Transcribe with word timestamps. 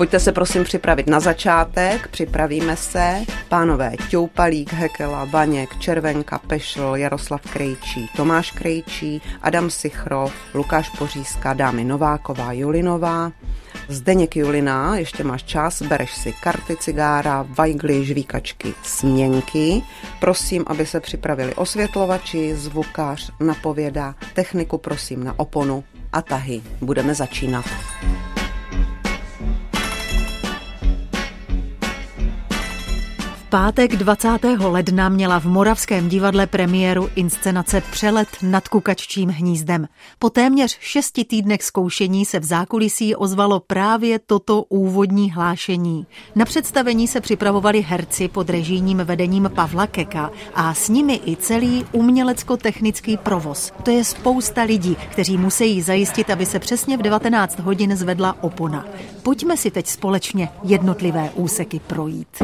Pojďte 0.00 0.20
se 0.20 0.32
prosím 0.32 0.64
připravit 0.64 1.06
na 1.06 1.20
začátek, 1.20 2.08
připravíme 2.08 2.76
se. 2.76 3.24
Pánové 3.48 3.92
Ťoupalík, 4.08 4.72
Hekela, 4.72 5.24
Vaněk, 5.24 5.78
Červenka, 5.78 6.38
Pešl, 6.38 6.92
Jaroslav 6.94 7.40
Krejčí, 7.52 8.10
Tomáš 8.16 8.50
Krejčí, 8.50 9.22
Adam 9.42 9.70
Sichrov, 9.70 10.32
Lukáš 10.54 10.88
Pořízka, 10.88 11.52
dámy 11.52 11.84
Nováková, 11.84 12.52
Julinová, 12.52 13.32
Zdeněk 13.88 14.36
Julina, 14.36 14.96
ještě 14.96 15.24
máš 15.24 15.42
čas, 15.42 15.82
bereš 15.82 16.14
si 16.14 16.32
karty 16.42 16.76
cigára, 16.76 17.46
vajgly, 17.48 18.04
žvíkačky, 18.04 18.74
směnky. 18.82 19.82
Prosím, 20.20 20.64
aby 20.66 20.86
se 20.86 21.00
připravili 21.00 21.54
osvětlovači, 21.54 22.54
zvukář, 22.56 23.32
napověda, 23.40 24.14
techniku 24.34 24.78
prosím 24.78 25.24
na 25.24 25.38
oponu 25.38 25.84
a 26.12 26.22
tahy. 26.22 26.62
Budeme 26.80 27.14
začínat. 27.14 27.64
Pátek 33.50 33.96
20. 33.96 34.28
ledna 34.58 35.08
měla 35.08 35.40
v 35.40 35.44
Moravském 35.44 36.08
divadle 36.08 36.46
premiéru 36.46 37.08
inscenace 37.16 37.82
Přelet 37.90 38.28
nad 38.42 38.68
kukaččím 38.68 39.28
hnízdem. 39.28 39.88
Po 40.18 40.30
téměř 40.30 40.78
šesti 40.80 41.24
týdnech 41.24 41.62
zkoušení 41.62 42.24
se 42.24 42.40
v 42.40 42.44
zákulisí 42.44 43.16
ozvalo 43.16 43.60
právě 43.60 44.18
toto 44.18 44.62
úvodní 44.62 45.30
hlášení. 45.30 46.06
Na 46.34 46.44
představení 46.44 47.08
se 47.08 47.20
připravovali 47.20 47.82
herci 47.82 48.28
pod 48.28 48.50
režijním 48.50 48.98
vedením 48.98 49.50
Pavla 49.54 49.86
Keka 49.86 50.30
a 50.54 50.74
s 50.74 50.88
nimi 50.88 51.20
i 51.26 51.36
celý 51.36 51.84
umělecko-technický 51.92 53.16
provoz. 53.16 53.72
To 53.82 53.90
je 53.90 54.04
spousta 54.04 54.62
lidí, 54.62 54.96
kteří 55.10 55.36
musí 55.36 55.82
zajistit, 55.82 56.30
aby 56.30 56.46
se 56.46 56.58
přesně 56.58 56.96
v 56.96 57.02
19 57.02 57.58
hodin 57.58 57.96
zvedla 57.96 58.36
opona. 58.42 58.86
Pojďme 59.22 59.56
si 59.56 59.70
teď 59.70 59.86
společně 59.86 60.48
jednotlivé 60.62 61.30
úseky 61.34 61.80
projít. 61.86 62.42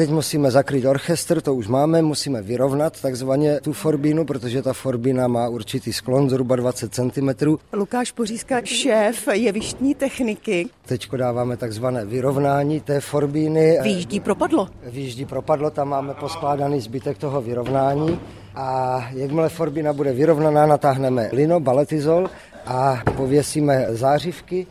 Teď 0.00 0.10
musíme 0.10 0.50
zakrýt 0.50 0.84
orchestr, 0.84 1.40
to 1.40 1.54
už 1.54 1.68
máme, 1.68 2.02
musíme 2.02 2.42
vyrovnat 2.42 3.00
takzvaně 3.00 3.60
tu 3.60 3.72
forbínu, 3.72 4.24
protože 4.24 4.62
ta 4.62 4.72
forbína 4.72 5.28
má 5.28 5.48
určitý 5.48 5.92
sklon 5.92 6.30
zhruba 6.30 6.56
20 6.56 6.94
cm. 6.94 7.30
Lukáš 7.72 8.12
Pořízka, 8.12 8.60
šéf 8.64 9.28
jevištní 9.32 9.94
techniky. 9.94 10.68
Teď 10.86 11.10
dáváme 11.16 11.56
takzvané 11.56 12.04
vyrovnání 12.04 12.80
té 12.80 13.00
forbíny. 13.00 13.78
Výjíždí 13.82 14.20
propadlo. 14.20 14.68
Výjíždí 14.86 15.24
propadlo, 15.24 15.70
tam 15.70 15.88
máme 15.88 16.14
poskládaný 16.14 16.80
zbytek 16.80 17.18
toho 17.18 17.42
vyrovnání. 17.42 18.20
A 18.54 18.98
jakmile 19.12 19.48
forbína 19.48 19.92
bude 19.92 20.12
vyrovnaná, 20.12 20.66
natáhneme 20.66 21.28
lino, 21.32 21.60
baletizol 21.60 22.30
a 22.66 23.02
pověsíme 23.16 23.86
zářivky. 23.88 24.66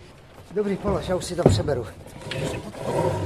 Dobrý, 0.55 0.75
polož, 0.75 1.09
já 1.09 1.15
už 1.15 1.25
si 1.25 1.35
to 1.35 1.49
přeberu. 1.49 1.85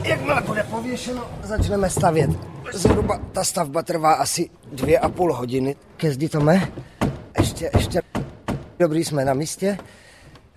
Jakmile 0.03 0.41
bude 0.41 0.63
pověšeno, 0.63 1.29
začneme 1.43 1.89
stavět. 1.89 2.29
Zhruba 2.73 3.19
ta 3.31 3.43
stavba 3.43 3.81
trvá 3.83 4.13
asi 4.13 4.49
dvě 4.71 4.99
a 4.99 5.09
půl 5.09 5.33
hodiny. 5.33 5.75
Ke 5.97 6.11
zdi 6.11 6.29
tome. 6.29 6.71
Ještě, 7.39 7.71
ještě. 7.75 8.01
Dobrý, 8.79 9.05
jsme 9.05 9.25
na 9.25 9.33
místě. 9.33 9.77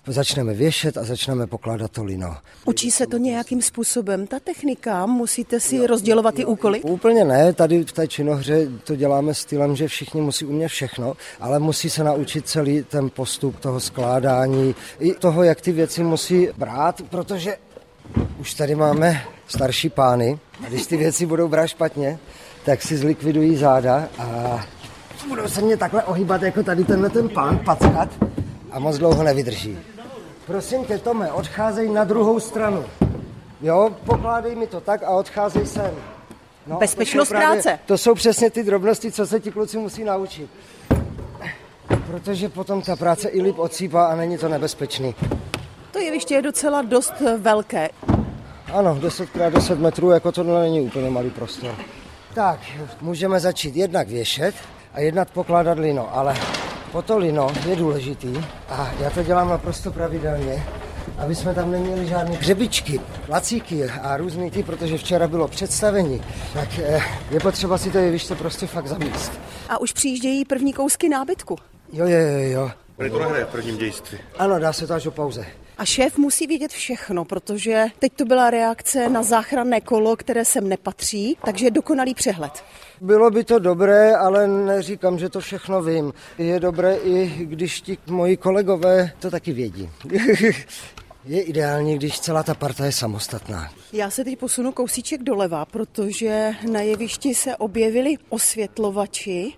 Začneme 0.06 0.54
věšet 0.54 0.98
a 0.98 1.04
začneme 1.04 1.46
pokládat 1.46 1.90
to 1.90 2.04
lino. 2.04 2.36
Učí 2.64 2.90
se 2.90 3.06
to 3.06 3.16
nějakým 3.16 3.62
způsobem? 3.62 4.26
Ta 4.26 4.40
technika, 4.40 5.06
musíte 5.06 5.60
si 5.60 5.86
rozdělovat 5.86 6.34
ty 6.34 6.44
úkoly? 6.44 6.80
Úplně 6.80 7.24
ne, 7.24 7.52
tady 7.52 7.84
v 7.84 7.92
té 7.92 8.08
činohře 8.08 8.66
to 8.84 8.96
děláme 8.96 9.34
stylem, 9.34 9.76
že 9.76 9.88
všichni 9.88 10.20
musí 10.20 10.44
umět 10.44 10.68
všechno, 10.68 11.14
ale 11.40 11.58
musí 11.58 11.90
se 11.90 12.04
naučit 12.04 12.48
celý 12.48 12.82
ten 12.82 13.10
postup 13.10 13.60
toho 13.60 13.80
skládání, 13.80 14.74
i 14.98 15.14
toho, 15.14 15.42
jak 15.42 15.60
ty 15.60 15.72
věci 15.72 16.04
musí 16.04 16.48
brát, 16.56 17.02
protože 17.10 17.56
už 18.38 18.54
tady 18.54 18.74
máme 18.74 19.22
starší 19.46 19.88
pány 19.88 20.38
a 20.66 20.68
když 20.68 20.86
ty 20.86 20.96
věci 20.96 21.26
budou 21.26 21.48
brát 21.48 21.66
špatně, 21.66 22.18
tak 22.64 22.82
si 22.82 22.96
zlikvidují 22.96 23.56
záda 23.56 24.08
a 24.18 24.60
budou 25.28 25.48
se 25.48 25.62
mě 25.62 25.76
takhle 25.76 26.02
ohýbat 26.04 26.42
jako 26.42 26.62
tady 26.62 26.84
tenhle 26.84 27.10
ten 27.10 27.28
pán, 27.28 27.58
packat 27.58 28.08
a 28.70 28.78
moc 28.78 28.98
dlouho 28.98 29.22
nevydrží. 29.22 29.78
Prosím 30.46 30.84
tě, 30.84 30.98
Tome, 30.98 31.32
odcházej 31.32 31.88
na 31.88 32.04
druhou 32.04 32.40
stranu. 32.40 32.84
Jo, 33.62 33.90
pokládej 34.04 34.56
mi 34.56 34.66
to 34.66 34.80
tak 34.80 35.02
a 35.02 35.10
odcházej 35.10 35.66
sem. 35.66 35.90
No, 36.66 36.76
Bezpečnost 36.76 37.28
to 37.28 37.34
právě, 37.34 37.62
práce. 37.62 37.78
To 37.86 37.98
jsou 37.98 38.14
přesně 38.14 38.50
ty 38.50 38.62
drobnosti, 38.62 39.12
co 39.12 39.26
se 39.26 39.40
ti 39.40 39.50
kluci 39.50 39.78
musí 39.78 40.04
naučit. 40.04 40.50
Protože 42.06 42.48
potom 42.48 42.82
ta 42.82 42.96
práce 42.96 43.28
i 43.28 43.42
líp 43.42 43.58
odsýpá 43.58 44.06
a 44.06 44.16
není 44.16 44.38
to 44.38 44.48
nebezpečný. 44.48 45.14
To 45.90 45.98
jeviště 45.98 46.34
je 46.34 46.42
docela 46.42 46.82
dost 46.82 47.14
velké. 47.38 47.88
Ano, 48.72 48.94
10x10 48.94 49.78
metrů, 49.78 50.10
jako 50.10 50.32
to 50.32 50.42
není 50.42 50.80
úplně 50.80 51.10
malý 51.10 51.30
prostor. 51.30 51.74
Tak, 52.34 52.60
můžeme 53.00 53.40
začít 53.40 53.76
jednak 53.76 54.08
věšet 54.08 54.54
a 54.94 55.00
jednak 55.00 55.30
pokládat 55.30 55.78
lino, 55.78 56.16
ale 56.16 56.36
po 56.92 57.02
to 57.02 57.18
lino 57.18 57.48
je 57.68 57.76
důležitý 57.76 58.44
a 58.68 58.90
já 59.00 59.10
to 59.10 59.22
dělám 59.22 59.48
naprosto 59.48 59.92
pravidelně, 59.92 60.66
aby 61.18 61.34
jsme 61.34 61.54
tam 61.54 61.70
neměli 61.70 62.06
žádné 62.06 62.36
hřebičky, 62.36 63.00
lacíky 63.28 63.84
a 63.84 64.16
různý 64.16 64.50
ty, 64.50 64.62
protože 64.62 64.98
včera 64.98 65.28
bylo 65.28 65.48
představení, 65.48 66.22
tak 66.54 66.78
eh, 66.78 67.02
je 67.30 67.40
potřeba 67.40 67.78
si 67.78 67.90
to 67.90 67.98
jeviště 67.98 68.34
prostě 68.34 68.66
fakt 68.66 68.86
zamíst. 68.86 69.32
A 69.68 69.80
už 69.80 69.92
přijíždějí 69.92 70.44
první 70.44 70.72
kousky 70.72 71.08
nábytku. 71.08 71.56
Jo, 71.92 72.06
jo, 72.06 72.18
jo, 72.18 72.50
jo. 72.50 72.70
Bude 72.96 73.10
to 73.10 73.18
v 73.18 73.44
prvním 73.50 73.78
dějství. 73.78 74.18
Ano, 74.38 74.58
dá 74.58 74.72
se 74.72 74.86
to 74.86 74.94
až 74.94 75.06
o 75.06 75.10
pauze. 75.10 75.46
A 75.78 75.84
šéf 75.84 76.18
musí 76.18 76.46
vědět 76.46 76.72
všechno, 76.72 77.24
protože 77.24 77.86
teď 77.98 78.12
to 78.12 78.24
byla 78.24 78.50
reakce 78.50 79.08
na 79.08 79.22
záchranné 79.22 79.80
kolo, 79.80 80.16
které 80.16 80.44
sem 80.44 80.68
nepatří, 80.68 81.38
takže 81.44 81.70
dokonalý 81.70 82.14
přehled. 82.14 82.64
Bylo 83.00 83.30
by 83.30 83.44
to 83.44 83.58
dobré, 83.58 84.16
ale 84.16 84.48
neříkám, 84.48 85.18
že 85.18 85.28
to 85.28 85.40
všechno 85.40 85.82
vím. 85.82 86.12
Je 86.38 86.60
dobré 86.60 86.96
i 86.96 87.44
když 87.44 87.80
ti 87.80 87.98
moji 88.06 88.36
kolegové 88.36 89.12
to 89.18 89.30
taky 89.30 89.52
vědí. 89.52 89.90
je 91.24 91.42
ideální, 91.42 91.96
když 91.96 92.20
celá 92.20 92.42
ta 92.42 92.54
parta 92.54 92.84
je 92.84 92.92
samostatná. 92.92 93.72
Já 93.92 94.10
se 94.10 94.24
teď 94.24 94.38
posunu 94.38 94.72
kousíček 94.72 95.22
doleva, 95.22 95.64
protože 95.64 96.52
na 96.70 96.80
jevišti 96.80 97.34
se 97.34 97.56
objevili 97.56 98.14
osvětlovači 98.28 99.52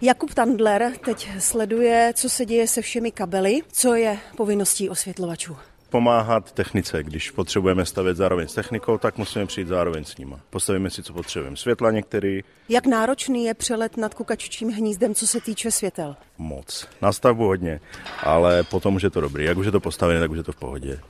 Jakub 0.00 0.34
Tandler 0.34 0.92
teď 1.04 1.28
sleduje, 1.38 2.12
co 2.16 2.28
se 2.30 2.46
děje 2.46 2.66
se 2.66 2.82
všemi 2.82 3.10
kabely, 3.10 3.60
co 3.72 3.94
je 3.94 4.18
povinností 4.36 4.90
osvětlovačů 4.90 5.56
pomáhat 5.90 6.52
technice. 6.52 7.02
Když 7.02 7.30
potřebujeme 7.30 7.86
stavět 7.86 8.16
zároveň 8.16 8.48
s 8.48 8.54
technikou, 8.54 8.98
tak 8.98 9.18
musíme 9.18 9.46
přijít 9.46 9.68
zároveň 9.68 10.04
s 10.04 10.16
nima. 10.16 10.40
Postavíme 10.50 10.90
si, 10.90 11.02
co 11.02 11.12
potřebujeme. 11.12 11.56
Světla 11.56 11.90
některý. 11.90 12.40
Jak 12.68 12.86
náročný 12.86 13.44
je 13.44 13.54
přelet 13.54 13.96
nad 13.96 14.14
kukačičím 14.14 14.70
hnízdem, 14.70 15.14
co 15.14 15.26
se 15.26 15.40
týče 15.40 15.70
světel? 15.70 16.16
Moc. 16.38 16.88
Na 17.02 17.12
stavbu 17.12 17.46
hodně, 17.46 17.80
ale 18.22 18.62
potom 18.62 18.94
už 18.94 19.02
je 19.02 19.10
to 19.10 19.20
dobrý. 19.20 19.44
Jak 19.44 19.58
už 19.58 19.66
je 19.66 19.72
to 19.72 19.80
postavené, 19.80 20.20
tak 20.20 20.30
už 20.30 20.36
je 20.36 20.42
to 20.42 20.52
v 20.52 20.56
pohodě. 20.56 21.00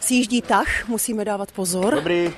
Sjíždí 0.00 0.42
tah, 0.42 0.88
musíme 0.88 1.24
dávat 1.24 1.52
pozor. 1.52 1.94
Dobrý. 1.94 2.32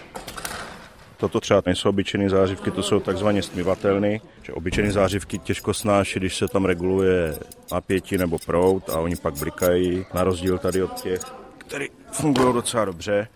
Toto 1.21 1.41
třeba 1.41 1.63
nejsou 1.67 1.89
obyčejné 1.89 2.31
zářivky, 2.31 2.71
to 2.71 2.83
jsou 2.83 3.01
takzvaně 3.01 3.43
stmivatelné. 3.43 4.19
Že 4.43 4.53
obyčejné 4.53 4.93
zářivky 4.93 5.39
těžko 5.39 5.75
snáší, 5.75 6.19
když 6.19 6.37
se 6.37 6.49
tam 6.49 6.65
reguluje 6.65 7.39
napětí 7.73 8.19
nebo 8.19 8.39
prout 8.47 8.91
a 8.91 9.01
oni 9.01 9.17
pak 9.17 9.35
blikají, 9.39 10.07
na 10.15 10.25
rozdíl 10.25 10.59
tady 10.59 10.83
od 10.83 11.03
těch, 11.03 11.21
které 11.59 11.87
fungují 12.13 12.55
docela 12.55 12.85
dobře. 12.85 13.29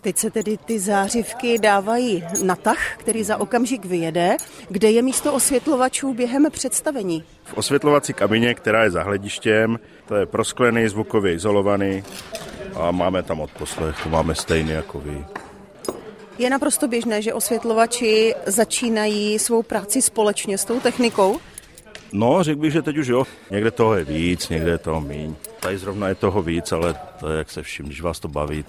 Teď 0.00 0.16
se 0.16 0.30
tedy 0.30 0.56
ty 0.56 0.78
zářivky 0.78 1.58
dávají 1.58 2.24
na 2.44 2.56
tah, 2.56 2.96
který 2.96 3.24
za 3.24 3.36
okamžik 3.36 3.84
vyjede. 3.84 4.36
Kde 4.68 4.90
je 4.90 5.02
místo 5.02 5.34
osvětlovačů 5.34 6.14
během 6.14 6.46
představení? 6.50 7.24
V 7.44 7.54
osvětlovací 7.54 8.12
kabině, 8.12 8.54
která 8.54 8.84
je 8.84 8.90
za 8.90 9.02
hledištěm, 9.02 9.80
to 10.08 10.14
je 10.16 10.26
prosklený, 10.26 10.88
zvukově 10.88 11.34
izolovaný 11.34 12.04
a 12.74 12.90
máme 12.90 13.22
tam 13.22 13.40
odposlech, 13.40 14.02
to 14.02 14.08
máme 14.08 14.34
stejný 14.34 14.70
jako 14.70 15.00
vy. 15.00 15.24
Je 16.38 16.50
naprosto 16.50 16.88
běžné, 16.88 17.22
že 17.22 17.34
osvětlovači 17.34 18.34
začínají 18.46 19.38
svou 19.38 19.62
práci 19.62 20.02
společně 20.02 20.58
s 20.58 20.64
tou 20.64 20.80
technikou? 20.80 21.40
No, 22.12 22.42
řekl 22.42 22.60
bych, 22.60 22.72
že 22.72 22.82
teď 22.82 22.98
už 22.98 23.06
jo. 23.06 23.24
Někde 23.50 23.70
toho 23.70 23.94
je 23.94 24.04
víc, 24.04 24.48
někde 24.48 24.70
je 24.70 24.78
toho 24.78 25.00
míň. 25.00 25.34
Tady 25.60 25.78
zrovna 25.78 26.08
je 26.08 26.14
toho 26.14 26.42
víc, 26.42 26.72
ale 26.72 26.94
to 27.20 27.28
je 27.28 27.38
jak 27.38 27.50
se 27.50 27.62
vším, 27.62 27.86
když 27.86 28.00
vás 28.00 28.20
to 28.20 28.28
baví, 28.28 28.64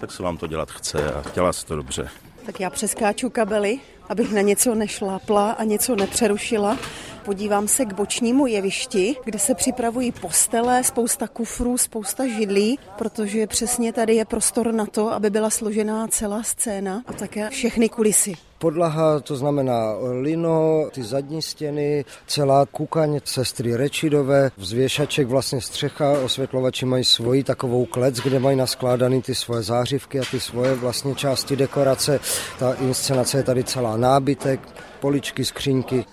tak 0.00 0.12
se 0.12 0.22
vám 0.22 0.36
to 0.36 0.46
dělat 0.46 0.70
chce 0.70 1.12
a 1.12 1.22
dělá 1.34 1.52
se 1.52 1.66
to 1.66 1.76
dobře. 1.76 2.08
Tak 2.46 2.60
já 2.60 2.70
přeskáču 2.70 3.30
kabely, 3.30 3.80
abych 4.08 4.32
na 4.32 4.40
něco 4.40 4.74
nešlápla 4.74 5.50
a 5.50 5.64
něco 5.64 5.96
nepřerušila. 5.96 6.78
Podívám 7.24 7.68
se 7.68 7.84
k 7.84 7.92
bočnímu 7.92 8.46
jevišti, 8.46 9.16
kde 9.24 9.38
se 9.38 9.54
připravují 9.54 10.12
postele, 10.12 10.84
spousta 10.84 11.28
kufrů, 11.28 11.78
spousta 11.78 12.26
židlí, 12.26 12.78
protože 12.98 13.46
přesně 13.46 13.92
tady 13.92 14.14
je 14.14 14.24
prostor 14.24 14.72
na 14.72 14.86
to, 14.86 15.12
aby 15.12 15.30
byla 15.30 15.50
složená 15.50 16.08
celá 16.08 16.42
scéna 16.42 17.02
a 17.06 17.12
také 17.12 17.50
všechny 17.50 17.88
kulisy. 17.88 18.47
Podlaha, 18.58 19.20
to 19.20 19.36
znamená 19.36 19.94
lino, 20.20 20.88
ty 20.92 21.02
zadní 21.02 21.42
stěny, 21.42 22.04
celá 22.26 22.66
kukaň 22.66 23.20
sestry 23.24 23.76
Rečidové, 23.76 24.50
vzvěšaček 24.56 25.28
vlastně 25.28 25.60
střecha, 25.60 26.10
osvětlovači 26.10 26.86
mají 26.86 27.04
svoji 27.04 27.44
takovou 27.44 27.86
klec, 27.86 28.16
kde 28.16 28.38
mají 28.38 28.56
naskládaný 28.56 29.22
ty 29.22 29.34
svoje 29.34 29.62
zářivky 29.62 30.20
a 30.20 30.24
ty 30.30 30.40
svoje 30.40 30.74
vlastně 30.74 31.14
části 31.14 31.56
dekorace. 31.56 32.20
Ta 32.58 32.72
inscenace 32.72 33.36
je 33.36 33.42
tady 33.42 33.64
celá 33.64 33.96
nábytek, 33.96 34.60
poličky, 35.00 35.44
skřínky. 35.44 36.04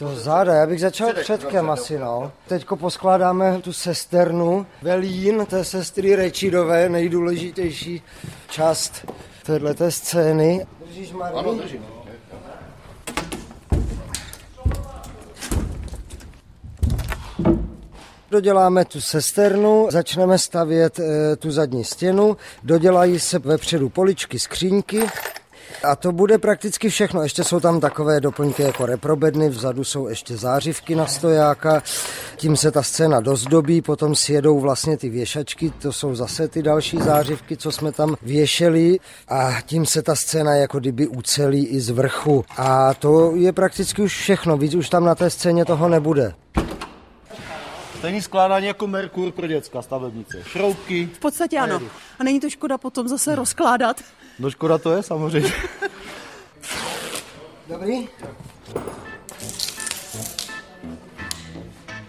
To 0.00 0.16
záda, 0.16 0.54
já 0.54 0.66
bych 0.66 0.80
začal 0.80 1.12
předkem 1.12 1.70
asi, 1.70 1.98
no. 1.98 2.32
Teďko 2.48 2.76
poskládáme 2.76 3.60
tu 3.60 3.72
sesternu, 3.72 4.66
velín 4.82 5.46
té 5.46 5.64
sestry 5.64 6.16
Rečidové, 6.16 6.88
nejdůležitější 6.88 8.02
část 8.50 9.06
této 9.42 9.90
scény. 9.90 10.66
Držíš, 10.86 11.12
Marie? 11.12 11.38
Ano, 11.38 11.54
držím. 11.54 11.86
Doděláme 18.30 18.84
tu 18.84 19.00
sesternu, 19.00 19.88
začneme 19.90 20.38
stavět 20.38 20.98
e, 20.98 21.36
tu 21.36 21.50
zadní 21.50 21.84
stěnu, 21.84 22.36
dodělají 22.62 23.20
se 23.20 23.38
vepředu 23.38 23.88
poličky, 23.88 24.38
skřínky, 24.38 25.06
a 25.84 25.96
to 25.96 26.12
bude 26.12 26.38
prakticky 26.38 26.88
všechno. 26.88 27.22
Ještě 27.22 27.44
jsou 27.44 27.60
tam 27.60 27.80
takové 27.80 28.20
doplňky 28.20 28.62
jako 28.62 28.86
reprobedny, 28.86 29.48
vzadu 29.48 29.84
jsou 29.84 30.08
ještě 30.08 30.36
zářivky 30.36 30.94
na 30.94 31.06
stojáka, 31.06 31.82
tím 32.36 32.56
se 32.56 32.70
ta 32.70 32.82
scéna 32.82 33.20
dozdobí, 33.20 33.82
potom 33.82 34.14
sjedou 34.14 34.60
vlastně 34.60 34.96
ty 34.96 35.08
věšačky, 35.08 35.70
to 35.70 35.92
jsou 35.92 36.14
zase 36.14 36.48
ty 36.48 36.62
další 36.62 36.98
zářivky, 36.98 37.56
co 37.56 37.72
jsme 37.72 37.92
tam 37.92 38.16
věšeli 38.22 38.98
a 39.28 39.60
tím 39.66 39.86
se 39.86 40.02
ta 40.02 40.14
scéna 40.14 40.54
jako 40.54 40.80
kdyby 40.80 41.06
ucelí 41.06 41.66
i 41.66 41.80
z 41.80 41.90
vrchu. 41.90 42.44
A 42.56 42.94
to 42.94 43.32
je 43.36 43.52
prakticky 43.52 44.02
už 44.02 44.16
všechno, 44.16 44.56
víc 44.56 44.74
už 44.74 44.88
tam 44.88 45.04
na 45.04 45.14
té 45.14 45.30
scéně 45.30 45.64
toho 45.64 45.88
nebude. 45.88 46.32
Stejný 48.00 48.22
skládání 48.22 48.66
jako 48.66 48.86
Merkur 48.86 49.32
pro 49.32 49.46
dětská 49.46 49.82
stavebnice. 49.82 50.42
Šroubky. 50.44 51.06
V 51.14 51.18
podstatě 51.18 51.58
ano. 51.58 51.80
A 52.18 52.24
není 52.24 52.40
to 52.40 52.50
škoda 52.50 52.78
potom 52.78 53.08
zase 53.08 53.34
rozkládat? 53.34 54.00
No 54.38 54.50
škoda 54.50 54.78
to 54.78 54.92
je 54.92 55.02
samozřejmě. 55.02 55.52
Dobrý? 57.68 58.08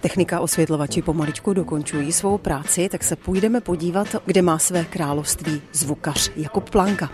Technika 0.01 0.39
osvětlovači 0.39 1.01
pomaličku 1.01 1.53
dokončují 1.53 2.11
svou 2.11 2.38
práci, 2.38 2.89
tak 2.89 3.03
se 3.03 3.15
půjdeme 3.15 3.61
podívat, 3.61 4.07
kde 4.25 4.41
má 4.41 4.59
své 4.59 4.85
království 4.85 5.61
zvukař 5.73 6.31
Jakub 6.35 6.69
Planka. 6.69 7.09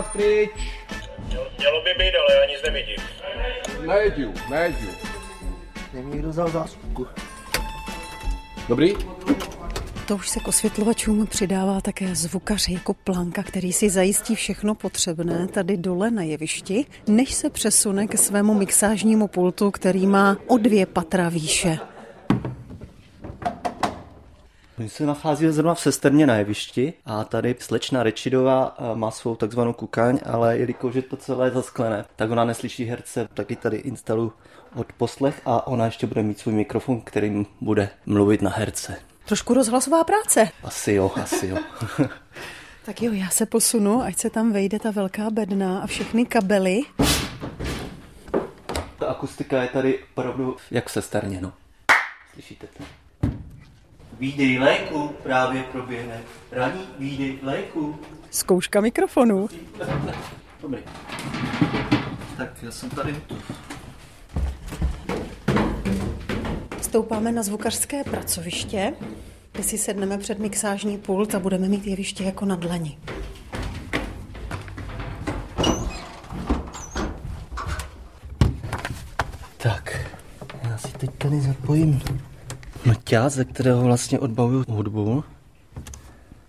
Nás 0.00 0.12
pryč. 0.12 0.50
Mělo 1.58 1.82
by 1.82 1.90
být, 1.98 2.14
ale 2.16 2.34
já 2.40 2.46
nic 2.46 2.62
nevidím. 2.64 3.00
Nejdu, 3.86 4.34
nejdu. 4.50 4.88
Mě 5.92 6.02
někdo 6.02 6.28
vzal 6.28 6.50
zásuvku. 6.50 7.06
Dobrý? 8.68 8.94
To 10.06 10.16
už 10.16 10.28
se 10.28 10.40
k 10.40 10.48
osvětlovačům 10.48 11.26
přidává 11.26 11.80
také 11.80 12.14
zvukař 12.14 12.68
jako 12.68 12.94
Planka, 12.94 13.42
který 13.42 13.72
si 13.72 13.90
zajistí 13.90 14.34
všechno 14.34 14.74
potřebné 14.74 15.48
tady 15.48 15.76
dole 15.76 16.10
na 16.10 16.22
jevišti, 16.22 16.86
než 17.06 17.34
se 17.34 17.50
přesune 17.50 18.06
ke 18.06 18.18
svému 18.18 18.54
mixážnímu 18.54 19.26
pultu, 19.28 19.70
který 19.70 20.06
má 20.06 20.38
o 20.46 20.58
dvě 20.58 20.86
patra 20.86 21.28
výše. 21.28 21.78
My 24.80 24.88
se 24.88 25.06
nacházíme 25.06 25.52
zrovna 25.52 25.74
v 25.74 25.80
sesterně 25.80 26.26
na 26.26 26.36
jevišti 26.36 26.92
a 27.06 27.24
tady 27.24 27.56
slečna 27.58 28.02
Rečidová 28.02 28.76
eh, 28.78 28.96
má 28.96 29.10
svou 29.10 29.36
takzvanou 29.36 29.72
kukaň, 29.72 30.18
ale 30.24 30.58
jelikož 30.58 30.94
je 30.94 31.02
to 31.02 31.16
celé 31.16 31.50
zasklené, 31.50 32.04
tak 32.16 32.30
ona 32.30 32.44
neslyší 32.44 32.84
herce, 32.84 33.28
taky 33.34 33.56
tady 33.56 33.76
instalu 33.76 34.32
od 34.74 34.92
poslech 34.92 35.40
a 35.44 35.66
ona 35.66 35.84
ještě 35.84 36.06
bude 36.06 36.22
mít 36.22 36.38
svůj 36.38 36.54
mikrofon, 36.54 37.00
kterým 37.00 37.46
bude 37.60 37.88
mluvit 38.06 38.42
na 38.42 38.50
herce. 38.50 38.96
Trošku 39.24 39.54
rozhlasová 39.54 40.04
práce. 40.04 40.48
Asi 40.64 40.92
jo, 40.92 41.12
asi 41.22 41.46
jo. 41.46 41.56
tak 42.84 43.02
jo, 43.02 43.12
já 43.12 43.28
se 43.28 43.46
posunu, 43.46 44.02
ať 44.02 44.16
se 44.16 44.30
tam 44.30 44.52
vejde 44.52 44.78
ta 44.78 44.90
velká 44.90 45.30
bedna 45.30 45.80
a 45.80 45.86
všechny 45.86 46.26
kabely. 46.26 46.80
Ta 48.98 49.06
akustika 49.06 49.62
je 49.62 49.68
tady 49.68 49.98
opravdu 50.12 50.56
jak 50.70 50.88
v 50.88 50.92
sesterně, 50.92 51.40
no. 51.40 51.52
Slyšíte 52.32 52.66
to? 52.66 52.99
Výdej 54.20 54.58
léku 54.58 55.08
právě 55.22 55.62
proběhne. 55.62 56.20
Raní 56.52 56.80
výdej 56.98 57.38
léku. 57.42 57.98
Zkouška 58.30 58.80
mikrofonu. 58.80 59.48
Dobrý. 60.62 60.80
Tak 62.36 62.62
já 62.62 62.70
jsem 62.70 62.90
tady 62.90 63.12
hotov. 63.12 63.52
Stoupáme 66.80 67.32
na 67.32 67.42
zvukařské 67.42 68.04
pracoviště, 68.04 68.94
kde 69.52 69.62
si 69.62 69.78
sedneme 69.78 70.18
před 70.18 70.38
mixážní 70.38 70.98
pult 70.98 71.34
a 71.34 71.38
budeme 71.38 71.68
mít 71.68 71.86
jeviště 71.86 72.24
jako 72.24 72.44
na 72.44 72.56
dlani. 72.56 72.98
Tak, 79.56 80.10
já 80.62 80.78
si 80.78 80.92
teď 80.92 81.10
tady 81.18 81.40
zapojím 81.40 82.02
noťaz, 83.10 83.34
ze 83.34 83.44
kterého 83.44 83.82
vlastně 83.82 84.18
odbavuju 84.18 84.64
hudbu. 84.68 85.24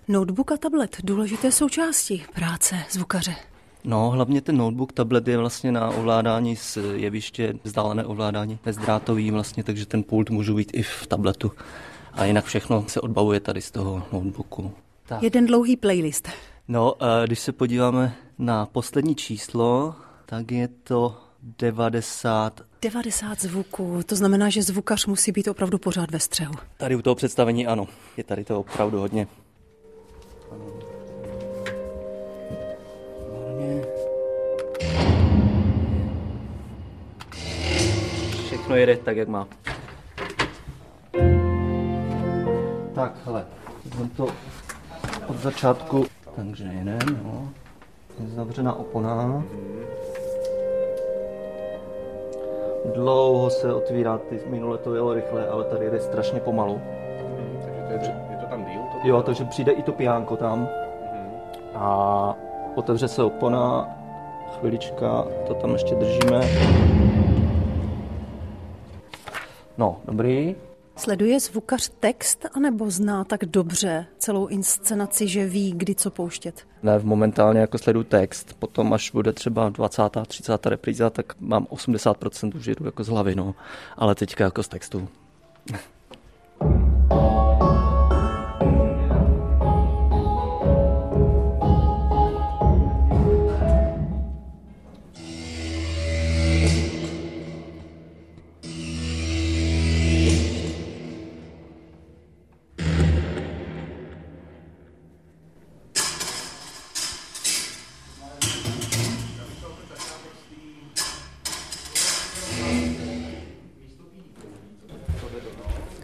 Notebook 0.08 0.52
a 0.52 0.58
tablet, 0.58 0.98
důležité 1.04 1.52
součásti 1.52 2.26
práce 2.34 2.76
zvukaře. 2.90 3.36
No, 3.84 4.10
hlavně 4.10 4.42
ten 4.42 4.58
notebook, 4.58 4.94
tablet 4.94 5.28
je 5.28 5.38
vlastně 5.38 5.72
na 5.72 5.90
ovládání 5.90 6.56
z 6.56 6.78
jeviště, 6.94 7.54
vzdálené 7.64 8.06
ovládání 8.06 8.60
bezdrátový 8.66 9.32
vlastně, 9.32 9.64
takže 9.64 9.86
ten 9.86 10.04
pult 10.04 10.30
můžu 10.30 10.56
být 10.56 10.72
i 10.74 10.84
v 10.84 11.08
tabletu. 11.08 11.52
A 12.14 12.26
jinak 12.26 12.46
všechno 12.46 12.86
se 12.88 13.02
odbavuje 13.02 13.40
tady 13.40 13.62
z 13.62 13.72
toho 13.72 14.04
notebooku. 14.14 14.72
Tak. 15.06 15.24
Jeden 15.24 15.46
dlouhý 15.46 15.78
playlist. 15.78 16.30
No, 16.68 16.94
když 17.26 17.40
se 17.40 17.52
podíváme 17.52 18.16
na 18.38 18.66
poslední 18.66 19.16
číslo, 19.16 19.96
tak 20.26 20.52
je 20.52 20.68
to 20.68 21.18
90. 21.60 22.62
90 22.82 23.42
zvuků, 23.42 24.00
to 24.06 24.16
znamená, 24.16 24.50
že 24.50 24.64
zvukař 24.64 25.06
musí 25.06 25.32
být 25.32 25.48
opravdu 25.48 25.78
pořád 25.78 26.12
ve 26.12 26.20
střehu. 26.20 26.54
Tady 26.78 26.96
u 26.96 27.02
toho 27.02 27.16
představení 27.16 27.68
ano, 27.68 27.88
je 28.18 28.24
tady 28.24 28.44
to 28.44 28.60
opravdu 28.60 29.00
hodně. 29.00 29.28
Všechno 38.46 38.76
jede 38.76 38.98
tak, 38.98 39.18
jak 39.18 39.28
má. 39.28 39.48
Tak, 42.96 43.18
hele, 43.26 43.46
vezmeme 43.86 44.10
to 44.18 44.28
od 45.28 45.38
začátku, 45.38 46.06
takže 46.36 46.64
jeden, 46.64 47.22
jo. 47.24 47.50
Je 48.20 48.30
zavřená 48.30 48.74
opona. 48.74 49.44
Dlouho 52.86 53.50
se 53.50 53.74
otvírá, 53.74 54.18
ty 54.18 54.42
minule 54.46 54.78
to 54.78 54.96
jelo 54.96 55.14
rychle, 55.14 55.48
ale 55.48 55.64
tady 55.64 55.90
jde 55.90 56.00
strašně 56.00 56.40
pomalu. 56.40 56.82
Takže 57.64 57.82
to 57.88 57.94
je, 57.94 58.16
je 58.32 58.38
to 58.38 58.46
tam 58.46 58.66
díl? 58.66 58.82
To 58.82 59.08
Jo, 59.08 59.22
takže 59.22 59.46
přijde 59.46 59.72
i 59.72 59.84
to 59.84 59.92
pijánko 59.92 60.38
tam 60.38 60.70
a 61.76 62.36
otevře 62.76 63.08
se 63.08 63.24
opona, 63.24 63.90
chvilička, 64.60 65.28
to 65.48 65.54
tam 65.54 65.74
ještě 65.74 65.96
držíme. 65.96 66.42
No, 69.78 69.98
dobrý. 70.06 70.56
Sleduje 71.02 71.40
zvukař 71.40 71.92
text, 72.00 72.46
anebo 72.54 72.92
zná 72.92 73.24
tak 73.24 73.46
dobře 73.46 74.06
celou 74.18 74.48
inscenaci, 74.48 75.28
že 75.28 75.46
ví, 75.46 75.74
kdy 75.78 75.96
co 75.96 76.12
pouštět? 76.12 76.68
Ne, 76.84 77.00
momentálně 77.04 77.60
jako 77.60 77.78
sleduju 77.78 78.04
text, 78.04 78.54
potom 78.60 78.94
až 78.94 79.12
bude 79.12 79.34
třeba 79.34 79.70
20. 79.70 80.02
30. 80.28 80.66
repríza, 80.66 81.10
tak 81.10 81.34
mám 81.40 81.66
80% 81.66 82.56
už 82.56 82.66
jedu 82.66 82.86
jako 82.86 83.04
z 83.04 83.08
hlavy, 83.08 83.36
no. 83.36 83.56
Ale 83.98 84.16
teďka 84.16 84.44
jako 84.44 84.64
z 84.64 84.68
textu. 84.68 85.08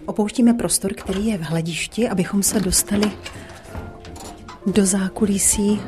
Opouštíme 0.07 0.53
prostor, 0.53 0.93
který 0.93 1.27
je 1.27 1.37
v 1.37 1.41
hledišti, 1.41 2.09
abychom 2.09 2.43
se 2.43 2.59
dostali 2.59 3.11
do 4.65 4.85
zákulisí 4.85 5.79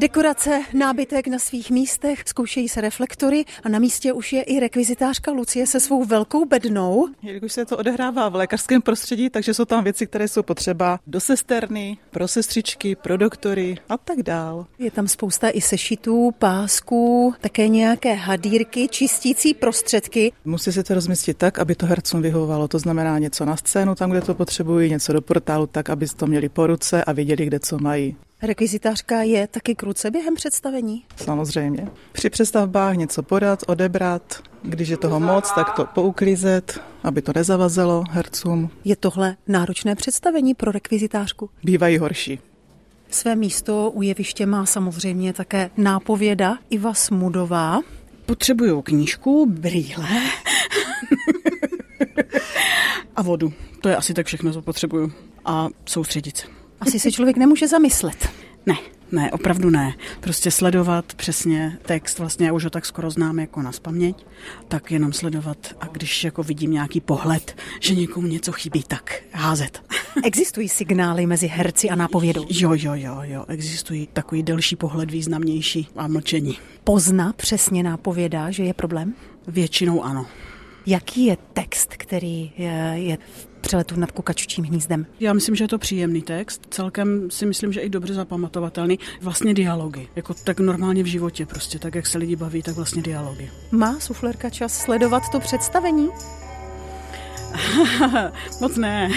Dekorace, 0.00 0.62
nábytek 0.74 1.28
na 1.28 1.38
svých 1.38 1.70
místech, 1.70 2.22
zkoušejí 2.26 2.68
se 2.68 2.80
reflektory 2.80 3.44
a 3.64 3.68
na 3.68 3.78
místě 3.78 4.12
už 4.12 4.32
je 4.32 4.42
i 4.42 4.60
rekvizitářka 4.60 5.32
Lucie 5.32 5.66
se 5.66 5.80
svou 5.80 6.04
velkou 6.04 6.44
bednou. 6.44 7.08
Jelikož 7.22 7.52
se 7.52 7.64
to 7.64 7.76
odehrává 7.76 8.28
v 8.28 8.34
lékařském 8.34 8.82
prostředí, 8.82 9.30
takže 9.30 9.54
jsou 9.54 9.64
tam 9.64 9.84
věci, 9.84 10.06
které 10.06 10.28
jsou 10.28 10.42
potřeba 10.42 11.00
do 11.06 11.20
sesterny, 11.20 11.98
pro 12.10 12.28
sestřičky, 12.28 12.96
pro 12.96 13.16
doktory 13.16 13.76
a 13.88 13.96
tak 13.96 14.22
dál. 14.22 14.66
Je 14.78 14.90
tam 14.90 15.08
spousta 15.08 15.50
i 15.50 15.60
sešitů, 15.60 16.30
pásků, 16.38 17.34
také 17.40 17.68
nějaké 17.68 18.14
hadírky, 18.14 18.88
čistící 18.88 19.54
prostředky. 19.54 20.32
Musí 20.44 20.72
se 20.72 20.82
to 20.82 20.94
rozmístit 20.94 21.36
tak, 21.36 21.58
aby 21.58 21.74
to 21.74 21.86
hercům 21.86 22.22
vyhovovalo. 22.22 22.68
To 22.68 22.78
znamená 22.78 23.18
něco 23.18 23.44
na 23.44 23.56
scénu, 23.56 23.94
tam, 23.94 24.10
kde 24.10 24.20
to 24.20 24.34
potřebují, 24.34 24.90
něco 24.90 25.12
do 25.12 25.20
portálu, 25.20 25.66
tak, 25.66 25.90
aby 25.90 26.06
to 26.16 26.26
měli 26.26 26.48
po 26.48 26.66
ruce 26.66 27.04
a 27.04 27.12
věděli, 27.12 27.46
kde 27.46 27.60
co 27.60 27.78
mají. 27.78 28.16
Rekvizitářka 28.42 29.22
je 29.22 29.46
taky 29.46 29.74
kruce 29.74 30.10
během 30.10 30.34
představení? 30.34 31.04
Samozřejmě. 31.16 31.88
Při 32.12 32.30
přestavbách 32.30 32.96
něco 32.96 33.22
podat, 33.22 33.62
odebrat, 33.66 34.42
když 34.62 34.88
je 34.88 34.96
toho 34.96 35.20
moc, 35.20 35.52
tak 35.52 35.70
to 35.76 35.84
pouklízet, 35.84 36.80
aby 37.02 37.22
to 37.22 37.32
nezavazelo 37.34 38.04
hercům. 38.10 38.70
Je 38.84 38.96
tohle 38.96 39.36
náročné 39.48 39.94
představení 39.94 40.54
pro 40.54 40.72
rekvizitářku? 40.72 41.50
Bývají 41.64 41.98
horší. 41.98 42.38
Své 43.10 43.36
místo 43.36 43.90
u 43.90 44.02
jeviště 44.02 44.46
má 44.46 44.66
samozřejmě 44.66 45.32
také 45.32 45.70
nápověda 45.76 46.58
Iva 46.70 46.94
Smudová. 46.94 47.80
Potřebuju 48.26 48.82
knížku, 48.82 49.46
brýle 49.50 50.08
a 53.16 53.22
vodu. 53.22 53.52
To 53.80 53.88
je 53.88 53.96
asi 53.96 54.14
tak 54.14 54.26
všechno, 54.26 54.52
co 54.52 54.62
potřebuju. 54.62 55.12
A 55.44 55.68
soustředit 55.86 56.36
se. 56.36 56.59
Asi 56.80 57.00
se 57.00 57.12
člověk 57.12 57.36
nemůže 57.36 57.68
zamyslet. 57.68 58.28
Ne, 58.66 58.76
ne, 59.12 59.30
opravdu 59.32 59.70
ne. 59.70 59.94
Prostě 60.20 60.50
sledovat 60.50 61.14
přesně 61.14 61.78
text, 61.82 62.18
vlastně 62.18 62.46
já 62.46 62.52
už 62.52 62.64
ho 62.64 62.70
tak 62.70 62.86
skoro 62.86 63.10
znám 63.10 63.38
jako 63.38 63.62
na 63.62 63.72
spaměť, 63.72 64.26
tak 64.68 64.90
jenom 64.90 65.12
sledovat 65.12 65.58
a 65.80 65.86
když 65.86 66.24
jako 66.24 66.42
vidím 66.42 66.70
nějaký 66.70 67.00
pohled, 67.00 67.56
že 67.80 67.94
někomu 67.94 68.26
něco 68.26 68.52
chybí, 68.52 68.82
tak 68.88 69.22
házet. 69.32 69.82
Existují 70.24 70.68
signály 70.68 71.26
mezi 71.26 71.46
herci 71.46 71.90
a 71.90 71.94
nápovědou? 71.94 72.46
Jo, 72.50 72.72
jo, 72.74 72.92
jo, 72.94 73.20
jo, 73.22 73.44
existují 73.48 74.08
takový 74.12 74.42
delší 74.42 74.76
pohled, 74.76 75.10
významnější 75.10 75.88
a 75.96 76.08
mlčení. 76.08 76.58
Pozna 76.84 77.32
přesně 77.32 77.82
nápověda, 77.82 78.50
že 78.50 78.62
je 78.62 78.74
problém? 78.74 79.14
Většinou 79.48 80.02
ano. 80.02 80.26
Jaký 80.86 81.26
je 81.26 81.36
text, 81.52 81.94
který 81.96 82.52
je, 82.58 82.92
je 82.94 83.18
v 83.32 83.48
přeletu 83.70 84.00
nad 84.00 84.10
kukaččím 84.10 84.64
hnízdem? 84.64 85.06
Já 85.20 85.32
myslím, 85.32 85.54
že 85.54 85.64
je 85.64 85.68
to 85.68 85.78
příjemný 85.78 86.22
text. 86.22 86.66
Celkem 86.70 87.30
si 87.30 87.46
myslím, 87.46 87.72
že 87.72 87.80
i 87.80 87.88
dobře 87.88 88.14
zapamatovatelný. 88.14 88.98
Vlastně 89.22 89.54
dialogy. 89.54 90.08
Jako 90.16 90.34
tak 90.34 90.60
normálně 90.60 91.02
v 91.02 91.06
životě 91.06 91.46
prostě. 91.46 91.78
Tak, 91.78 91.94
jak 91.94 92.06
se 92.06 92.18
lidi 92.18 92.36
baví, 92.36 92.62
tak 92.62 92.74
vlastně 92.74 93.02
dialogy. 93.02 93.50
Má 93.70 94.00
suflerka 94.00 94.50
čas 94.50 94.78
sledovat 94.78 95.22
to 95.32 95.40
představení? 95.40 96.08
Moc 98.60 98.76
ne. 98.76 99.10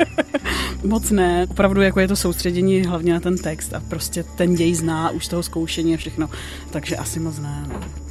Moc 0.84 1.10
ne. 1.10 1.46
Opravdu 1.50 1.80
jako 1.80 2.00
je 2.00 2.08
to 2.08 2.16
soustředění 2.16 2.82
hlavně 2.82 3.12
na 3.12 3.20
ten 3.20 3.38
text 3.38 3.74
a 3.74 3.80
prostě 3.80 4.22
ten 4.22 4.54
děj 4.54 4.74
zná 4.74 5.10
už 5.10 5.26
z 5.26 5.28
toho 5.28 5.42
zkoušení 5.42 5.94
a 5.94 5.96
všechno. 5.96 6.30
Takže 6.70 6.96
asi 6.96 7.20
moc 7.20 7.38
ne. 7.38 7.66
No. 7.68 8.05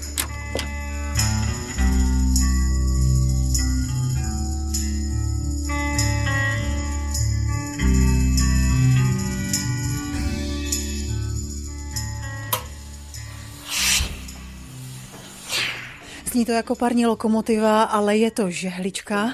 Zní 16.35 16.45
to 16.45 16.51
jako 16.51 16.75
parní 16.75 17.05
lokomotiva, 17.05 17.83
ale 17.83 18.17
je 18.17 18.31
to 18.31 18.51
žehlička. 18.51 19.33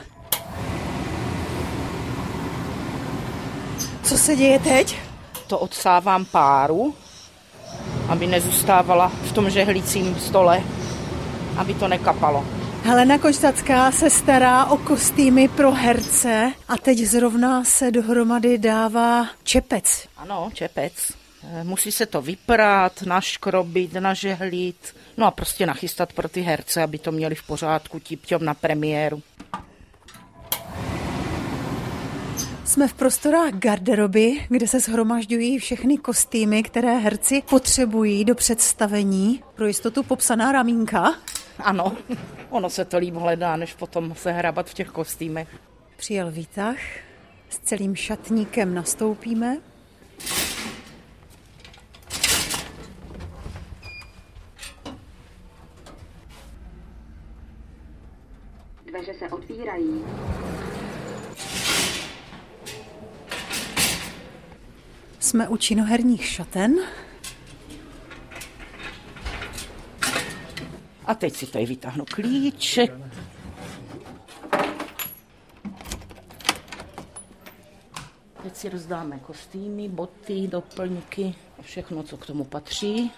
Co 4.03 4.17
se 4.17 4.35
děje 4.35 4.59
teď? 4.59 4.99
To 5.47 5.59
odsávám 5.59 6.25
páru, 6.25 6.95
aby 8.07 8.27
nezůstávala 8.27 9.07
v 9.07 9.31
tom 9.31 9.49
žehlicím 9.49 10.15
stole, 10.19 10.63
aby 11.57 11.73
to 11.73 11.87
nekapalo. 11.87 12.45
Helena 12.83 13.17
Koštacká 13.17 13.91
se 13.91 14.09
stará 14.09 14.65
o 14.65 14.77
kostýmy 14.77 15.47
pro 15.47 15.71
herce 15.71 16.53
a 16.67 16.77
teď 16.77 16.97
zrovna 16.97 17.63
se 17.63 17.91
dohromady 17.91 18.57
dává 18.57 19.27
čepec. 19.43 20.07
Ano, 20.17 20.49
čepec. 20.53 20.93
Musí 21.63 21.91
se 21.91 22.05
to 22.05 22.21
vyprát, 22.21 23.01
naškrobit, 23.01 23.93
nažehlit, 23.93 24.95
no 25.21 25.27
a 25.27 25.31
prostě 25.31 25.65
nachystat 25.65 26.13
pro 26.13 26.29
ty 26.29 26.41
herce, 26.41 26.83
aby 26.83 26.97
to 26.97 27.11
měli 27.11 27.35
v 27.35 27.43
pořádku 27.43 27.99
tipťom 27.99 28.45
na 28.45 28.53
premiéru. 28.53 29.21
Jsme 32.65 32.87
v 32.87 32.93
prostorách 32.93 33.53
garderoby, 33.53 34.45
kde 34.49 34.67
se 34.67 34.79
shromažďují 34.79 35.59
všechny 35.59 35.97
kostýmy, 35.97 36.63
které 36.63 36.97
herci 36.97 37.43
potřebují 37.49 38.25
do 38.25 38.35
představení. 38.35 39.43
Pro 39.55 39.67
jistotu 39.67 40.03
popsaná 40.03 40.51
ramínka. 40.51 41.13
Ano, 41.59 41.97
ono 42.49 42.69
se 42.69 42.85
to 42.85 42.97
líp 42.97 43.13
hledá, 43.13 43.55
než 43.55 43.73
potom 43.73 44.15
se 44.15 44.31
hrabat 44.31 44.69
v 44.69 44.73
těch 44.73 44.89
kostýmech. 44.89 45.47
Přijel 45.97 46.31
výtah, 46.31 46.77
s 47.49 47.59
celým 47.59 47.95
šatníkem 47.95 48.73
nastoupíme. 48.73 49.57
Otvírají. 59.61 60.03
Jsme 65.19 65.47
u 65.47 65.57
činoherních 65.57 66.25
šaten. 66.25 66.75
A 71.05 71.13
teď 71.15 71.35
si 71.35 71.47
tady 71.47 71.65
vytáhnu 71.65 72.05
klíček. 72.05 72.93
Teď 78.43 78.55
si 78.55 78.69
rozdáme 78.69 79.19
kostýmy, 79.19 79.89
boty, 79.89 80.47
doplňky 80.47 81.35
a 81.59 81.61
všechno, 81.61 82.03
co 82.03 82.17
k 82.17 82.25
tomu 82.25 82.43
patří. 82.43 83.11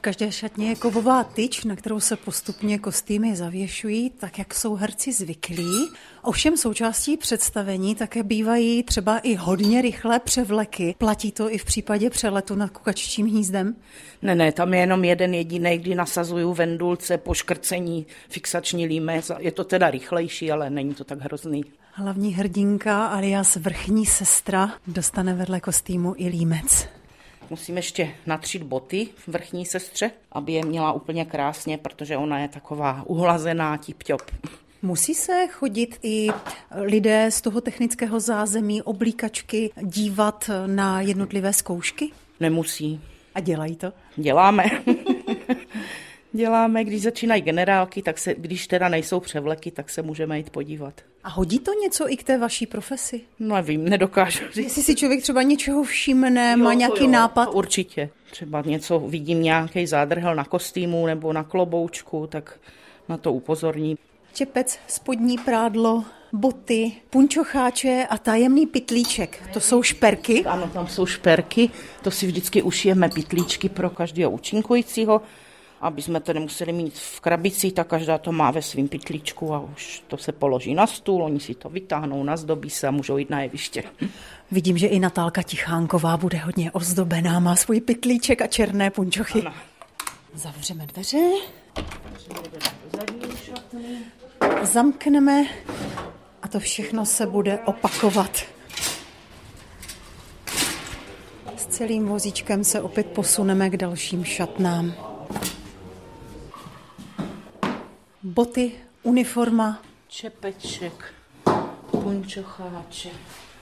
V 0.00 0.02
každé 0.02 0.32
šatně 0.32 0.68
je 0.68 0.74
kovová 0.74 1.24
tyč, 1.24 1.64
na 1.64 1.76
kterou 1.76 2.00
se 2.00 2.16
postupně 2.16 2.78
kostýmy 2.78 3.36
zavěšují, 3.36 4.10
tak 4.10 4.38
jak 4.38 4.54
jsou 4.54 4.74
herci 4.74 5.12
zvyklí. 5.12 5.90
Ovšem 6.22 6.56
součástí 6.56 7.16
představení 7.16 7.94
také 7.94 8.22
bývají 8.22 8.82
třeba 8.82 9.18
i 9.18 9.34
hodně 9.34 9.82
rychlé 9.82 10.20
převleky. 10.20 10.94
Platí 10.98 11.32
to 11.32 11.50
i 11.50 11.58
v 11.58 11.64
případě 11.64 12.10
přeletu 12.10 12.54
nad 12.54 12.70
kukaččím 12.70 13.26
hnízdem? 13.26 13.76
Ne, 14.22 14.34
ne, 14.34 14.52
tam 14.52 14.74
je 14.74 14.80
jenom 14.80 15.04
jeden 15.04 15.34
jediný, 15.34 15.78
kdy 15.78 15.94
nasazuju 15.94 16.52
vendulce, 16.52 17.18
poškrcení, 17.18 18.06
fixační 18.28 18.86
límec. 18.86 19.30
Je 19.38 19.52
to 19.52 19.64
teda 19.64 19.90
rychlejší, 19.90 20.52
ale 20.52 20.70
není 20.70 20.94
to 20.94 21.04
tak 21.04 21.20
hrozný. 21.20 21.64
Hlavní 21.92 22.34
hrdinka 22.34 23.06
alias 23.06 23.56
vrchní 23.56 24.06
sestra 24.06 24.72
dostane 24.86 25.34
vedle 25.34 25.60
kostýmu 25.60 26.14
i 26.16 26.28
límec. 26.28 26.99
Musím 27.50 27.76
ještě 27.76 28.14
natřít 28.26 28.62
boty 28.62 29.08
v 29.16 29.28
vrchní 29.28 29.66
sestře, 29.66 30.10
aby 30.32 30.52
je 30.52 30.64
měla 30.64 30.92
úplně 30.92 31.24
krásně, 31.24 31.78
protože 31.78 32.16
ona 32.16 32.38
je 32.38 32.48
taková 32.48 33.02
uhlazená 33.06 33.78
tip-top. 33.78 34.22
Musí 34.82 35.14
se 35.14 35.46
chodit 35.50 35.98
i 36.02 36.28
lidé 36.74 37.30
z 37.30 37.40
toho 37.40 37.60
technického 37.60 38.20
zázemí, 38.20 38.82
oblíkačky, 38.82 39.70
dívat 39.82 40.50
na 40.66 41.00
jednotlivé 41.00 41.52
zkoušky? 41.52 42.10
Nemusí. 42.40 43.00
A 43.34 43.40
dělají 43.40 43.76
to? 43.76 43.92
Děláme. 44.16 44.64
Děláme, 46.32 46.84
když 46.84 47.02
začínají 47.02 47.42
generálky, 47.42 48.02
tak 48.02 48.18
se, 48.18 48.34
když 48.34 48.66
teda 48.66 48.88
nejsou 48.88 49.20
převleky, 49.20 49.70
tak 49.70 49.90
se 49.90 50.02
můžeme 50.02 50.38
jít 50.38 50.50
podívat. 50.50 50.94
A 51.24 51.28
hodí 51.28 51.58
to 51.58 51.72
něco 51.82 52.12
i 52.12 52.16
k 52.16 52.22
té 52.22 52.38
vaší 52.38 52.66
profesi? 52.66 53.20
No 53.38 53.54
nevím, 53.54 53.88
nedokážu 53.88 54.44
říct. 54.52 54.64
Jestli 54.64 54.82
si 54.82 54.94
člověk 54.94 55.22
třeba 55.22 55.42
něčeho 55.42 55.82
všimne, 55.82 56.54
jo, 56.58 56.64
má 56.64 56.74
nějaký 56.74 57.04
jo, 57.04 57.10
nápad? 57.10 57.48
Určitě. 57.52 58.10
Třeba 58.30 58.62
něco 58.66 58.98
vidím, 58.98 59.42
nějaký 59.42 59.86
zádrhel 59.86 60.34
na 60.34 60.44
kostýmu 60.44 61.06
nebo 61.06 61.32
na 61.32 61.44
kloboučku, 61.44 62.26
tak 62.26 62.58
na 63.08 63.16
to 63.16 63.32
upozorní. 63.32 63.98
Čepec, 64.34 64.78
spodní 64.86 65.38
prádlo, 65.38 66.04
boty, 66.32 66.92
punčocháče 67.10 68.06
a 68.10 68.18
tajemný 68.18 68.66
pitlíček. 68.66 69.42
To 69.52 69.60
jsou 69.60 69.82
šperky? 69.82 70.44
Ano, 70.44 70.70
tam 70.72 70.88
jsou 70.88 71.06
šperky. 71.06 71.70
To 72.02 72.10
si 72.10 72.26
vždycky 72.26 72.62
ušijeme 72.62 73.08
pitlíčky 73.08 73.68
pro 73.68 73.90
každého 73.90 74.30
účinkujícího 74.30 75.22
aby 75.80 76.02
jsme 76.02 76.20
to 76.20 76.32
nemuseli 76.32 76.72
mít 76.72 76.98
v 76.98 77.20
krabici, 77.20 77.70
tak 77.70 77.86
každá 77.86 78.18
to 78.18 78.32
má 78.32 78.50
ve 78.50 78.62
svým 78.62 78.88
pytlíčku 78.88 79.54
a 79.54 79.60
už 79.60 80.02
to 80.08 80.16
se 80.16 80.32
položí 80.32 80.74
na 80.74 80.86
stůl, 80.86 81.24
oni 81.24 81.40
si 81.40 81.54
to 81.54 81.68
vytáhnou, 81.68 82.22
nazdobí 82.22 82.70
se 82.70 82.86
a 82.86 82.90
můžou 82.90 83.16
jít 83.16 83.30
na 83.30 83.42
jeviště. 83.42 83.82
Vidím, 84.50 84.78
že 84.78 84.86
i 84.86 85.00
Natálka 85.00 85.42
Tichánková 85.42 86.16
bude 86.16 86.38
hodně 86.38 86.72
ozdobená, 86.72 87.40
má 87.40 87.56
svůj 87.56 87.80
pytlíček 87.80 88.42
a 88.42 88.46
černé 88.46 88.90
punčochy. 88.90 89.40
Ano. 89.40 89.52
Zavřeme 90.34 90.86
dveře. 90.86 91.18
Zamkneme 94.62 95.44
a 96.42 96.48
to 96.48 96.60
všechno 96.60 97.06
se 97.06 97.26
bude 97.26 97.58
opakovat. 97.58 98.42
S 101.56 101.66
celým 101.66 102.06
vozíčkem 102.06 102.64
se 102.64 102.80
opět 102.80 103.06
posuneme 103.06 103.70
k 103.70 103.76
dalším 103.76 104.24
šatnám. 104.24 104.94
Boty, 108.22 108.72
uniforma. 109.02 109.80
Čepeček, 110.08 111.14
punčocháček 111.90 113.12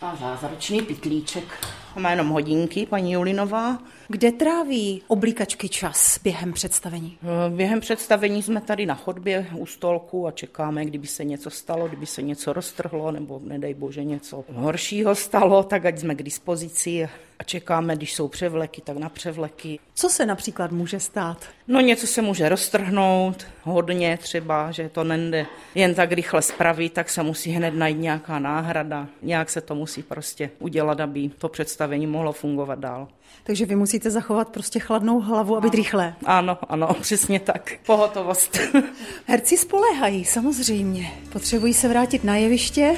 a 0.00 0.16
zázračný 0.16 0.82
pytlíček. 0.82 1.66
Má 1.96 2.10
jenom 2.10 2.28
hodinky, 2.28 2.86
paní 2.86 3.12
Julinová. 3.12 3.78
Kde 4.08 4.32
tráví 4.32 5.02
oblíkačky 5.08 5.68
čas 5.68 6.20
během 6.24 6.52
představení? 6.52 7.18
Eh, 7.22 7.50
Během 7.50 7.80
představení 7.80 8.42
jsme 8.42 8.60
tady 8.60 8.86
na 8.86 8.94
chodbě 8.94 9.46
u 9.56 9.66
stolku 9.66 10.26
a 10.26 10.30
čekáme, 10.30 10.84
kdyby 10.84 11.06
se 11.06 11.24
něco 11.24 11.50
stalo, 11.50 11.88
kdyby 11.88 12.06
se 12.06 12.22
něco 12.22 12.52
roztrhlo, 12.52 13.10
nebo 13.10 13.40
nedej 13.44 13.74
bože 13.74 14.04
něco 14.04 14.44
horšího 14.54 15.14
stalo, 15.14 15.62
tak 15.62 15.84
ať 15.86 15.98
jsme 15.98 16.14
k 16.14 16.22
dispozici 16.22 17.08
a 17.38 17.44
čekáme, 17.44 17.96
když 17.96 18.14
jsou 18.14 18.28
převleky, 18.28 18.80
tak 18.80 18.96
na 18.96 19.08
převleky. 19.08 19.78
Co 19.94 20.08
se 20.08 20.26
například 20.26 20.72
může 20.72 21.00
stát? 21.00 21.46
No 21.68 21.80
něco 21.80 22.06
se 22.06 22.22
může 22.22 22.48
roztrhnout, 22.48 23.46
hodně 23.62 24.18
třeba, 24.22 24.70
že 24.70 24.88
to 24.88 25.04
nende 25.04 25.46
jen 25.74 25.94
tak 25.94 26.12
rychle 26.12 26.42
spravit, 26.42 26.92
tak 26.92 27.10
se 27.10 27.22
musí 27.22 27.50
hned 27.50 27.74
najít 27.74 27.98
nějaká 27.98 28.38
náhrada. 28.38 29.06
Nějak 29.22 29.50
se 29.50 29.60
to 29.60 29.74
musí 29.74 30.02
prostě 30.02 30.50
udělat, 30.58 31.00
aby 31.00 31.30
to 31.38 31.48
představení 31.48 31.77
mohlo 31.86 32.32
fungovat 32.32 32.78
dál. 32.78 33.08
Takže 33.44 33.66
vy 33.66 33.76
musíte 33.76 34.10
zachovat 34.10 34.48
prostě 34.48 34.78
chladnou 34.78 35.20
hlavu 35.20 35.56
a 35.56 35.60
být 35.60 35.74
rychlé. 35.74 36.14
Ano, 36.24 36.58
ano, 36.68 36.88
přesně 37.00 37.40
tak. 37.40 37.72
Pohotovost. 37.86 38.58
Herci 39.26 39.56
spoléhají, 39.56 40.24
samozřejmě. 40.24 41.12
Potřebují 41.32 41.74
se 41.74 41.88
vrátit 41.88 42.24
na 42.24 42.36
jeviště 42.36 42.96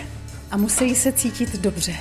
a 0.51 0.57
musí 0.57 0.95
se 0.95 1.13
cítit 1.13 1.59
dobře. 1.59 1.93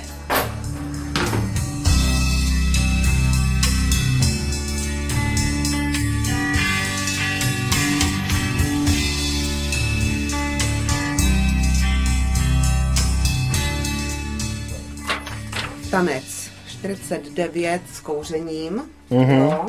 Tanec 15.90 16.39
49 16.80 17.80
s 17.94 18.00
kouřením. 18.00 18.82
Mhm. 19.10 19.30
Jo. 19.30 19.66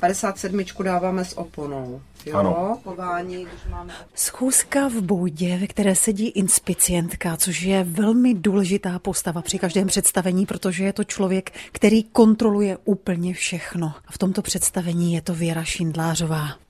57 0.00 0.64
dáváme 0.82 1.24
s 1.24 1.38
oponou. 1.38 2.00
Jo, 2.26 2.38
Ano. 2.38 2.78
pování, 2.84 3.34
když 3.34 3.60
máme... 3.70 3.92
Schůzka 4.14 4.88
v 4.88 5.00
boudě, 5.00 5.56
ve 5.56 5.66
které 5.66 5.94
sedí 5.94 6.28
inspicientka, 6.28 7.36
což 7.36 7.62
je 7.62 7.84
velmi 7.84 8.34
důležitá 8.34 8.98
postava 8.98 9.42
při 9.42 9.58
každém 9.58 9.86
představení, 9.86 10.46
protože 10.46 10.84
je 10.84 10.92
to 10.92 11.04
člověk, 11.04 11.52
který 11.72 12.02
kontroluje 12.02 12.78
úplně 12.84 13.34
všechno. 13.34 13.92
A 14.06 14.12
v 14.12 14.18
tomto 14.18 14.42
představení 14.42 15.14
je 15.14 15.22
to 15.22 15.34
Věra 15.34 15.64
Šindlářová. 15.64 16.63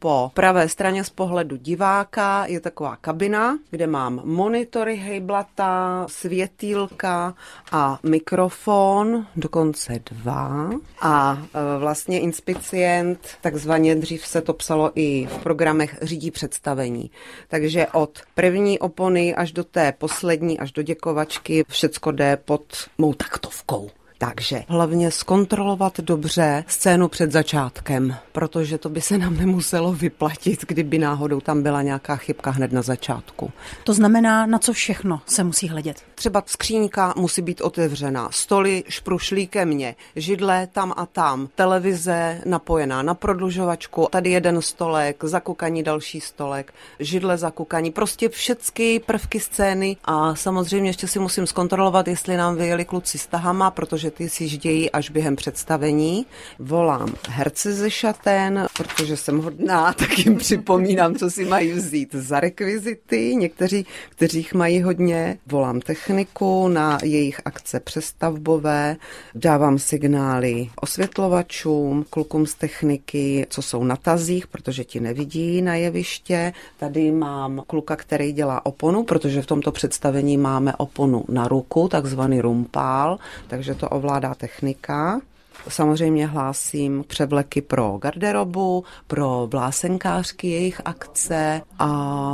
Po 0.00 0.30
pravé 0.34 0.68
straně 0.68 1.04
z 1.04 1.10
pohledu 1.10 1.56
diváka 1.56 2.46
je 2.46 2.60
taková 2.60 2.96
kabina, 2.96 3.58
kde 3.70 3.86
mám 3.86 4.20
monitory 4.24 4.96
hejblata, 4.96 6.06
světýlka 6.08 7.34
a 7.72 7.98
mikrofon, 8.02 9.26
dokonce 9.36 10.00
dva. 10.10 10.70
A 11.00 11.42
e, 11.54 11.78
vlastně 11.78 12.20
inspicient, 12.20 13.28
takzvaně 13.40 13.94
dřív 13.94 14.26
se 14.26 14.40
to 14.40 14.52
psalo 14.52 14.90
i 14.94 15.26
v 15.26 15.38
programech, 15.38 15.98
řídí 16.02 16.30
představení. 16.30 17.10
Takže 17.48 17.86
od 17.92 18.18
první 18.34 18.78
opony 18.78 19.34
až 19.34 19.52
do 19.52 19.64
té 19.64 19.92
poslední, 19.92 20.58
až 20.58 20.72
do 20.72 20.82
děkovačky, 20.82 21.64
všecko 21.68 22.10
jde 22.10 22.36
pod 22.36 22.62
mou 22.98 23.12
taktovkou. 23.12 23.90
Takže 24.20 24.62
hlavně 24.68 25.10
zkontrolovat 25.10 26.00
dobře 26.00 26.64
scénu 26.66 27.08
před 27.08 27.32
začátkem, 27.32 28.16
protože 28.32 28.78
to 28.78 28.88
by 28.88 29.00
se 29.00 29.18
nám 29.18 29.36
nemuselo 29.36 29.92
vyplatit, 29.92 30.64
kdyby 30.68 30.98
náhodou 30.98 31.40
tam 31.40 31.62
byla 31.62 31.82
nějaká 31.82 32.16
chybka 32.16 32.50
hned 32.50 32.72
na 32.72 32.82
začátku. 32.82 33.52
To 33.84 33.94
znamená, 33.94 34.46
na 34.46 34.58
co 34.58 34.72
všechno 34.72 35.20
se 35.26 35.44
musí 35.44 35.68
hledět. 35.68 36.02
Třeba 36.14 36.42
skříňka 36.46 37.14
musí 37.16 37.42
být 37.42 37.60
otevřená, 37.60 38.28
stoly 38.32 38.84
šprušlí 38.88 39.46
ke 39.46 39.64
mně, 39.64 39.94
židle 40.16 40.68
tam 40.72 40.92
a 40.96 41.06
tam, 41.06 41.48
televize 41.54 42.40
napojená 42.44 43.02
na 43.02 43.14
prodlužovačku, 43.14 44.08
tady 44.10 44.30
jeden 44.30 44.62
stolek, 44.62 45.24
zakukaní 45.24 45.82
další 45.82 46.20
stolek, 46.20 46.74
židle 47.00 47.38
zakukaní, 47.38 47.90
prostě 47.90 48.28
všechny 48.28 49.00
prvky 49.06 49.40
scény 49.40 49.96
a 50.04 50.34
samozřejmě 50.34 50.90
ještě 50.90 51.08
si 51.08 51.18
musím 51.18 51.46
zkontrolovat, 51.46 52.08
jestli 52.08 52.36
nám 52.36 52.56
vyjeli 52.56 52.84
kluci 52.84 53.18
s 53.18 53.26
tahama, 53.26 53.70
protože 53.70 54.07
ty 54.10 54.28
si 54.28 54.90
až 54.92 55.10
během 55.10 55.36
představení. 55.36 56.26
Volám 56.58 57.14
herce 57.28 57.72
ze 57.72 57.90
šaten, 57.90 58.66
protože 58.76 59.16
jsem 59.16 59.38
hodná, 59.38 59.92
tak 59.98 60.18
jim 60.18 60.36
připomínám, 60.36 61.14
co 61.14 61.30
si 61.30 61.44
mají 61.44 61.72
vzít 61.72 62.14
za 62.14 62.40
rekvizity. 62.40 63.36
Někteří, 63.36 63.86
kteří 64.08 64.38
jich 64.38 64.54
mají 64.54 64.82
hodně, 64.82 65.38
volám 65.46 65.80
techniku 65.80 66.68
na 66.68 66.98
jejich 67.02 67.40
akce 67.44 67.80
přestavbové, 67.80 68.96
dávám 69.34 69.78
signály 69.78 70.70
osvětlovačům, 70.80 72.04
klukům 72.10 72.46
z 72.46 72.54
techniky, 72.54 73.46
co 73.50 73.62
jsou 73.62 73.84
na 73.84 73.96
tazích, 73.96 74.46
protože 74.46 74.84
ti 74.84 75.00
nevidí 75.00 75.62
na 75.62 75.74
jeviště. 75.74 76.52
Tady 76.76 77.12
mám 77.12 77.62
kluka, 77.66 77.96
který 77.96 78.32
dělá 78.32 78.66
oponu, 78.66 79.04
protože 79.04 79.42
v 79.42 79.46
tomto 79.46 79.72
představení 79.72 80.36
máme 80.36 80.76
oponu 80.76 81.24
na 81.28 81.48
ruku, 81.48 81.88
takzvaný 81.88 82.40
rumpál, 82.40 83.18
takže 83.48 83.74
to 83.74 83.88
ovládá 83.98 84.34
technika. 84.34 85.20
Samozřejmě 85.68 86.26
hlásím 86.26 87.04
převleky 87.08 87.62
pro 87.62 87.98
garderobu, 88.02 88.84
pro 89.06 89.48
vlásenkářky 89.50 90.48
jejich 90.50 90.80
akce 90.84 91.62
a 91.78 91.88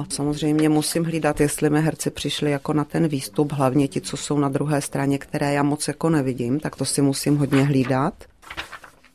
samozřejmě 0.09 0.68
musím 0.68 1.05
hlídat, 1.05 1.40
jestli 1.40 1.70
mi 1.70 1.83
herci 1.83 2.11
přišli 2.11 2.50
jako 2.50 2.72
na 2.72 2.85
ten 2.85 3.09
výstup, 3.09 3.53
hlavně 3.53 3.88
ti, 3.88 4.00
co 4.00 4.16
jsou 4.16 4.38
na 4.38 4.48
druhé 4.48 4.81
straně, 4.81 5.18
které 5.18 5.53
já 5.53 5.62
moc 5.62 5.88
jako 5.88 6.11
nevidím, 6.11 6.61
tak 6.61 6.77
to 6.77 6.85
si 6.85 7.03
musím 7.03 7.37
hodně 7.37 7.62
hlídat. 7.64 8.14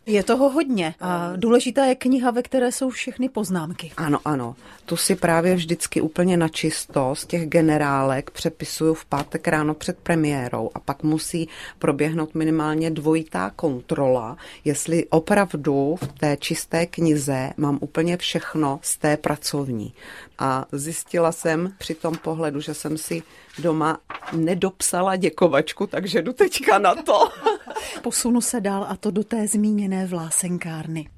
Je 0.06 0.24
toho 0.24 0.50
hodně 0.50 0.96
a 1.00 1.32
důležitá 1.36 1.86
je 1.86 1.96
kniha, 1.96 2.32
ve 2.32 2.44
které 2.44 2.72
jsou 2.72 2.90
všechny 2.90 3.30
poznámky. 3.30 3.92
Ano, 3.98 4.20
ano. 4.26 4.56
Tu 4.86 4.98
si 4.98 5.16
právě 5.16 5.56
vždycky 5.56 6.02
úplně 6.02 6.38
načisto 6.38 7.16
z 7.16 7.26
těch 7.26 7.48
generálek 7.48 8.32
přepisuju 8.32 8.94
v 8.94 9.06
pátek 9.06 9.48
ráno 9.48 9.74
před 9.74 9.98
premiérou 9.98 10.70
a 10.74 10.80
pak 10.80 11.04
musí 11.04 11.50
proběhnout 11.80 12.36
minimálně 12.36 12.92
dvojitá 12.92 13.52
kontrola, 13.56 14.38
jestli 14.66 15.06
opravdu 15.06 15.96
v 16.02 16.08
té 16.08 16.38
čisté 16.38 16.86
knize 16.86 17.54
mám 17.58 17.78
úplně 17.82 18.18
všechno 18.18 18.80
z 18.82 18.98
té 18.98 19.18
pracovní. 19.18 19.94
A 20.40 20.66
zjistila 20.72 21.32
jsem 21.32 21.74
při 21.78 21.96
tom 21.96 22.18
pohledu, 22.18 22.62
že 22.62 22.74
jsem 22.74 22.98
si 22.98 23.24
doma 23.60 24.00
nedopsala 24.34 25.16
děkovačku, 25.16 25.88
takže 25.88 26.22
jdu 26.22 26.34
teďka 26.34 26.80
na 26.80 26.96
to. 26.96 27.20
Posunu 28.02 28.42
se 28.42 28.62
dál 28.62 28.86
a 28.90 28.96
to 28.96 29.12
do 29.12 29.24
té 29.24 29.48
zmíněné 29.48 30.06
vlásenkárny, 30.06 31.10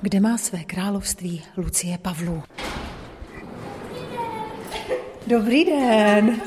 kde 0.00 0.20
má 0.20 0.38
své 0.38 0.64
království 0.64 1.42
Lucie 1.56 1.98
Pavlů. 1.98 2.42
Dobrý 5.26 5.64
den. 5.64 6.40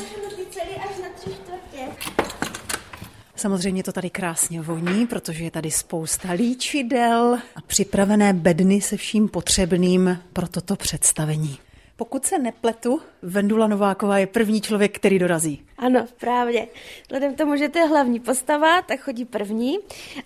Samozřejmě 3.35 3.83
to 3.83 3.91
tady 3.91 4.09
krásně 4.09 4.61
voní, 4.61 5.07
protože 5.07 5.43
je 5.43 5.51
tady 5.51 5.71
spousta 5.71 6.31
líčidel 6.31 7.37
a 7.55 7.61
připravené 7.67 8.33
bedny 8.33 8.81
se 8.81 8.97
vším 8.97 9.29
potřebným 9.29 10.19
pro 10.33 10.47
toto 10.47 10.75
představení. 10.75 11.59
Pokud 12.01 12.25
se 12.25 12.39
nepletu, 12.39 13.01
Vendula 13.21 13.67
Nováková 13.67 14.17
je 14.17 14.27
první 14.27 14.61
člověk, 14.61 14.95
který 14.95 15.19
dorazí. 15.19 15.61
Ano, 15.77 16.05
právě. 16.19 16.67
Vzhledem 17.03 17.33
k 17.33 17.37
tomu, 17.37 17.55
že 17.55 17.69
to 17.69 17.79
je 17.79 17.85
hlavní 17.85 18.19
postava, 18.19 18.81
tak 18.81 18.99
chodí 18.99 19.25
první, 19.25 19.77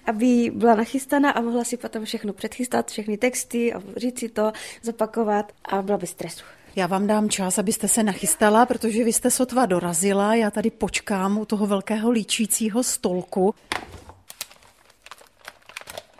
aby 0.05 0.51
byla 0.53 0.75
nachystaná 0.75 1.31
a 1.31 1.41
mohla 1.41 1.63
si 1.63 1.77
potom 1.77 2.05
všechno 2.05 2.33
předchystat, 2.33 2.91
všechny 2.91 3.17
texty 3.17 3.73
a 3.73 3.81
říct 3.97 4.19
si 4.19 4.29
to, 4.29 4.51
zopakovat 4.83 5.51
a 5.65 5.81
byla 5.81 5.97
by 5.97 6.07
stresu. 6.07 6.45
Já 6.75 6.87
vám 6.87 7.07
dám 7.07 7.29
čas, 7.29 7.59
abyste 7.59 7.87
se 7.87 8.03
nachystala, 8.03 8.65
protože 8.65 9.03
vy 9.03 9.13
jste 9.13 9.31
sotva 9.31 9.65
dorazila. 9.65 10.35
Já 10.35 10.51
tady 10.51 10.71
počkám 10.71 11.37
u 11.37 11.45
toho 11.45 11.67
velkého 11.67 12.11
líčícího 12.11 12.83
stolku. 12.83 13.55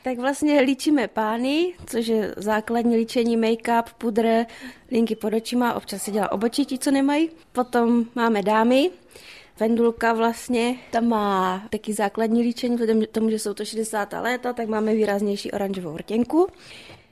Tak 0.05 0.17
vlastně 0.17 0.61
líčíme 0.61 1.07
pány, 1.07 1.73
což 1.85 2.07
je 2.07 2.33
základní 2.37 2.97
líčení, 2.97 3.37
make-up, 3.37 3.83
pudr, 3.97 4.45
linky 4.91 5.15
pod 5.15 5.33
očima, 5.33 5.73
občas 5.73 6.01
se 6.03 6.11
dělá 6.11 6.31
obočí 6.31 6.65
ti, 6.65 6.77
co 6.77 6.91
nemají. 6.91 7.29
Potom 7.51 8.05
máme 8.15 8.41
dámy, 8.41 8.91
Vendulka 9.59 10.13
vlastně, 10.13 10.75
tam 10.91 11.07
má 11.07 11.63
taky 11.69 11.93
základní 11.93 12.41
líčení, 12.41 12.75
vzhledem 12.75 13.03
tomu, 13.11 13.29
že 13.29 13.39
jsou 13.39 13.53
to 13.53 13.65
60. 13.65 14.13
léta, 14.13 14.53
tak 14.53 14.67
máme 14.67 14.95
výraznější 14.95 15.51
oranžovou 15.51 15.97
rtěnku. 15.97 16.47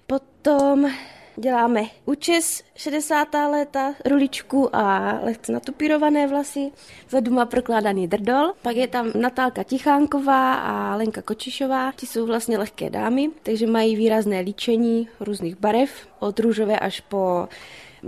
Potom 0.07 0.91
děláme 1.35 1.83
účes 2.05 2.63
60. 2.75 3.27
léta, 3.33 3.93
ruličku 4.05 4.75
a 4.75 5.13
lehce 5.23 5.51
natupírované 5.51 6.27
vlasy. 6.27 6.71
Vzadu 7.07 7.31
má 7.31 7.45
prokládaný 7.45 8.07
drdol. 8.07 8.53
Pak 8.61 8.75
je 8.75 8.87
tam 8.87 9.11
Natálka 9.15 9.63
Tichánková 9.63 10.53
a 10.53 10.95
Lenka 10.95 11.21
Kočišová. 11.21 11.91
Ti 11.91 12.05
jsou 12.05 12.25
vlastně 12.25 12.57
lehké 12.57 12.89
dámy, 12.89 13.29
takže 13.43 13.67
mají 13.67 13.95
výrazné 13.95 14.39
líčení 14.39 15.09
různých 15.19 15.55
barev, 15.55 16.07
od 16.19 16.39
růžové 16.39 16.79
až 16.79 16.99
po 16.99 17.47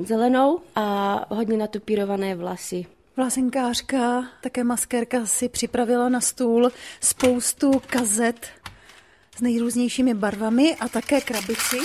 zelenou 0.03 0.59
a 0.75 1.25
hodně 1.29 1.57
natupírované 1.57 2.35
vlasy. 2.35 2.85
Vlasenkářka, 3.17 4.27
také 4.41 4.63
maskérka 4.63 5.25
si 5.25 5.49
připravila 5.49 6.09
na 6.09 6.21
stůl 6.21 6.71
spoustu 7.01 7.81
kazet 7.88 8.47
s 9.38 9.41
nejrůznějšími 9.41 10.13
barvami 10.13 10.75
a 10.75 10.89
také 10.89 11.21
krabici. 11.21 11.77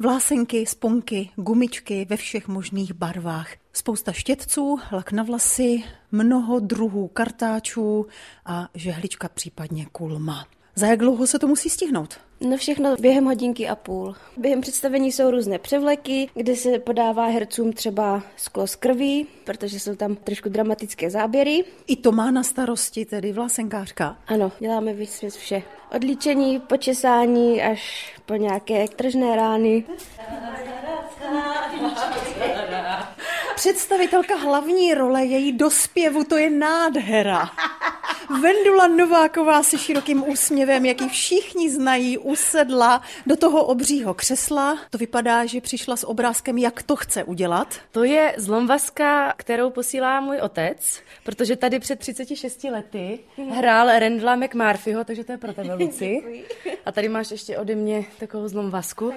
Vlásenky, 0.00 0.66
sponky, 0.66 1.30
gumičky 1.36 2.06
ve 2.08 2.16
všech 2.16 2.48
možných 2.48 2.92
barvách. 2.92 3.48
Spousta 3.72 4.12
štětců, 4.12 4.78
lak 4.92 5.12
na 5.12 5.22
vlasy, 5.22 5.84
mnoho 6.12 6.60
druhů 6.60 7.08
kartáčů 7.08 8.06
a 8.46 8.68
žehlička, 8.74 9.28
případně 9.28 9.86
kulma. 9.86 10.46
Za 10.76 10.86
jak 10.86 10.98
dlouho 10.98 11.26
se 11.26 11.38
to 11.38 11.46
musí 11.46 11.70
stihnout? 11.70 12.14
No 12.40 12.56
všechno 12.56 12.96
během 13.00 13.24
hodinky 13.24 13.68
a 13.68 13.74
půl. 13.76 14.14
Během 14.36 14.60
představení 14.60 15.12
jsou 15.12 15.30
různé 15.30 15.58
převleky, 15.58 16.30
kde 16.34 16.56
se 16.56 16.78
podává 16.78 17.26
hercům 17.26 17.72
třeba 17.72 18.22
sklo 18.36 18.66
z 18.66 18.76
krví, 18.76 19.26
protože 19.44 19.80
jsou 19.80 19.94
tam 19.94 20.16
trošku 20.16 20.48
dramatické 20.48 21.10
záběry. 21.10 21.64
I 21.86 21.96
to 21.96 22.12
má 22.12 22.30
na 22.30 22.42
starosti 22.42 23.04
tedy 23.04 23.32
vlasenkářka? 23.32 24.16
Ano, 24.26 24.52
děláme 24.58 24.92
víc 24.92 25.24
vše. 25.28 25.62
Od 25.96 26.04
líčení, 26.04 26.60
počesání 26.60 27.62
až 27.62 28.14
po 28.26 28.34
nějaké 28.34 28.88
tržné 28.88 29.36
rány. 29.36 29.84
Představitelka 33.54 34.36
hlavní 34.36 34.94
role 34.94 35.24
její 35.24 35.52
dospěvu, 35.52 36.24
to 36.24 36.36
je 36.36 36.50
nádhera. 36.50 37.50
Vendula 38.30 38.86
Nováková 38.86 39.62
se 39.62 39.78
širokým 39.78 40.28
úsměvem, 40.28 40.86
jaký 40.86 41.08
všichni 41.08 41.70
znají, 41.70 42.18
usedla 42.18 43.02
do 43.26 43.36
toho 43.36 43.64
obřího 43.64 44.14
křesla. 44.14 44.78
To 44.90 44.98
vypadá, 44.98 45.46
že 45.46 45.60
přišla 45.60 45.96
s 45.96 46.06
obrázkem, 46.06 46.58
jak 46.58 46.82
to 46.82 46.96
chce 46.96 47.24
udělat. 47.24 47.74
To 47.90 48.04
je 48.04 48.34
zlomvaska, 48.36 49.34
kterou 49.36 49.70
posílá 49.70 50.20
můj 50.20 50.36
otec, 50.40 51.00
protože 51.24 51.56
tady 51.56 51.78
před 51.78 51.98
36 51.98 52.64
lety 52.64 53.18
hrál 53.50 53.98
Rendla 53.98 54.36
McMurphyho, 54.36 55.04
takže 55.04 55.24
to 55.24 55.32
je 55.32 55.38
pro 55.38 55.52
tebe, 55.52 55.74
Luci. 55.74 56.22
A 56.86 56.92
tady 56.92 57.08
máš 57.08 57.30
ještě 57.30 57.58
ode 57.58 57.74
mě 57.74 58.04
takovou 58.18 58.48
zlomvasku. 58.48 59.12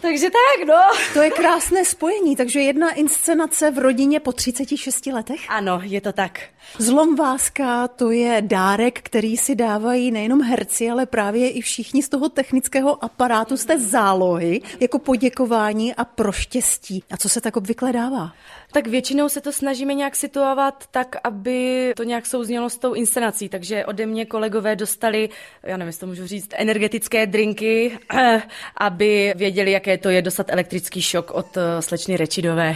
Takže 0.00 0.30
tak, 0.30 0.68
no. 0.68 0.74
To 1.14 1.22
je 1.22 1.30
krásné 1.30 1.84
spojení, 1.84 2.36
takže 2.36 2.60
jedna 2.60 2.92
inscenace 2.92 3.70
v 3.70 3.78
rodině 3.78 4.20
po 4.20 4.32
36 4.32 5.06
letech? 5.06 5.40
Ano, 5.48 5.80
je 5.82 6.00
to 6.00 6.12
tak. 6.12 6.40
Zlomváska, 6.78 7.88
to 7.88 8.03
je 8.10 8.42
dárek, 8.46 9.00
který 9.02 9.36
si 9.36 9.54
dávají 9.54 10.10
nejenom 10.10 10.42
herci, 10.42 10.90
ale 10.90 11.06
právě 11.06 11.50
i 11.50 11.60
všichni 11.60 12.02
z 12.02 12.08
toho 12.08 12.28
technického 12.28 13.04
aparátu, 13.04 13.56
z 13.56 13.64
té 13.64 13.78
zálohy, 13.78 14.60
jako 14.80 14.98
poděkování 14.98 15.94
a 15.94 16.04
pro 16.04 16.32
štěstí. 16.32 17.04
A 17.10 17.16
co 17.16 17.28
se 17.28 17.40
tak 17.40 17.56
obvykle 17.56 17.92
dává? 17.92 18.32
Tak 18.72 18.86
většinou 18.86 19.28
se 19.28 19.40
to 19.40 19.52
snažíme 19.52 19.94
nějak 19.94 20.16
situovat 20.16 20.84
tak, 20.90 21.16
aby 21.24 21.92
to 21.96 22.02
nějak 22.02 22.26
souznělo 22.26 22.70
s 22.70 22.76
tou 22.76 22.94
inscenací. 22.94 23.48
Takže 23.48 23.86
ode 23.86 24.06
mě 24.06 24.26
kolegové 24.26 24.76
dostali, 24.76 25.28
já 25.62 25.76
nevím, 25.76 25.86
jestli 25.86 26.00
to 26.00 26.06
můžu 26.06 26.26
říct, 26.26 26.48
energetické 26.52 27.26
drinky, 27.26 27.98
aby 28.76 29.34
věděli, 29.36 29.70
jaké 29.70 29.98
to 29.98 30.08
je 30.08 30.22
dostat 30.22 30.46
elektrický 30.50 31.02
šok 31.02 31.30
od 31.30 31.56
eh, 31.56 31.82
slečny 31.82 32.16
Rečidové. 32.16 32.74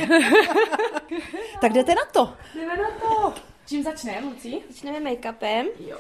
tak 1.61 1.73
jdete 1.73 1.95
na 1.95 2.05
to. 2.13 2.33
Jdeme 2.55 2.77
na 2.77 2.91
to. 3.01 3.48
Čím 3.69 3.83
začneme, 3.83 4.27
Lucí? 4.27 4.63
Začneme 4.69 5.01
make-upem. 5.01 5.67
Jo. 5.89 5.99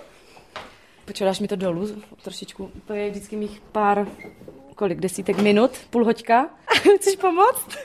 Počudáš 1.04 1.40
mi 1.40 1.48
to 1.48 1.56
dolů 1.56 2.02
trošičku? 2.22 2.70
To 2.86 2.92
je 2.92 3.10
vždycky 3.10 3.36
mých 3.36 3.60
pár, 3.60 4.08
kolik, 4.74 5.00
desítek 5.00 5.38
minut, 5.38 5.70
půl 5.90 6.04
hoďka. 6.04 6.50
Chceš 6.96 7.16
pomoct? 7.16 7.68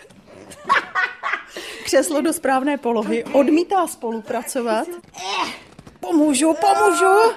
Křeslo 1.84 2.22
do 2.22 2.34
správné 2.34 2.78
polohy, 2.78 3.24
odmítá 3.24 3.88
spolupracovat. 3.88 4.88
Pomůžu, 6.00 6.54
pomůžu. 6.54 7.34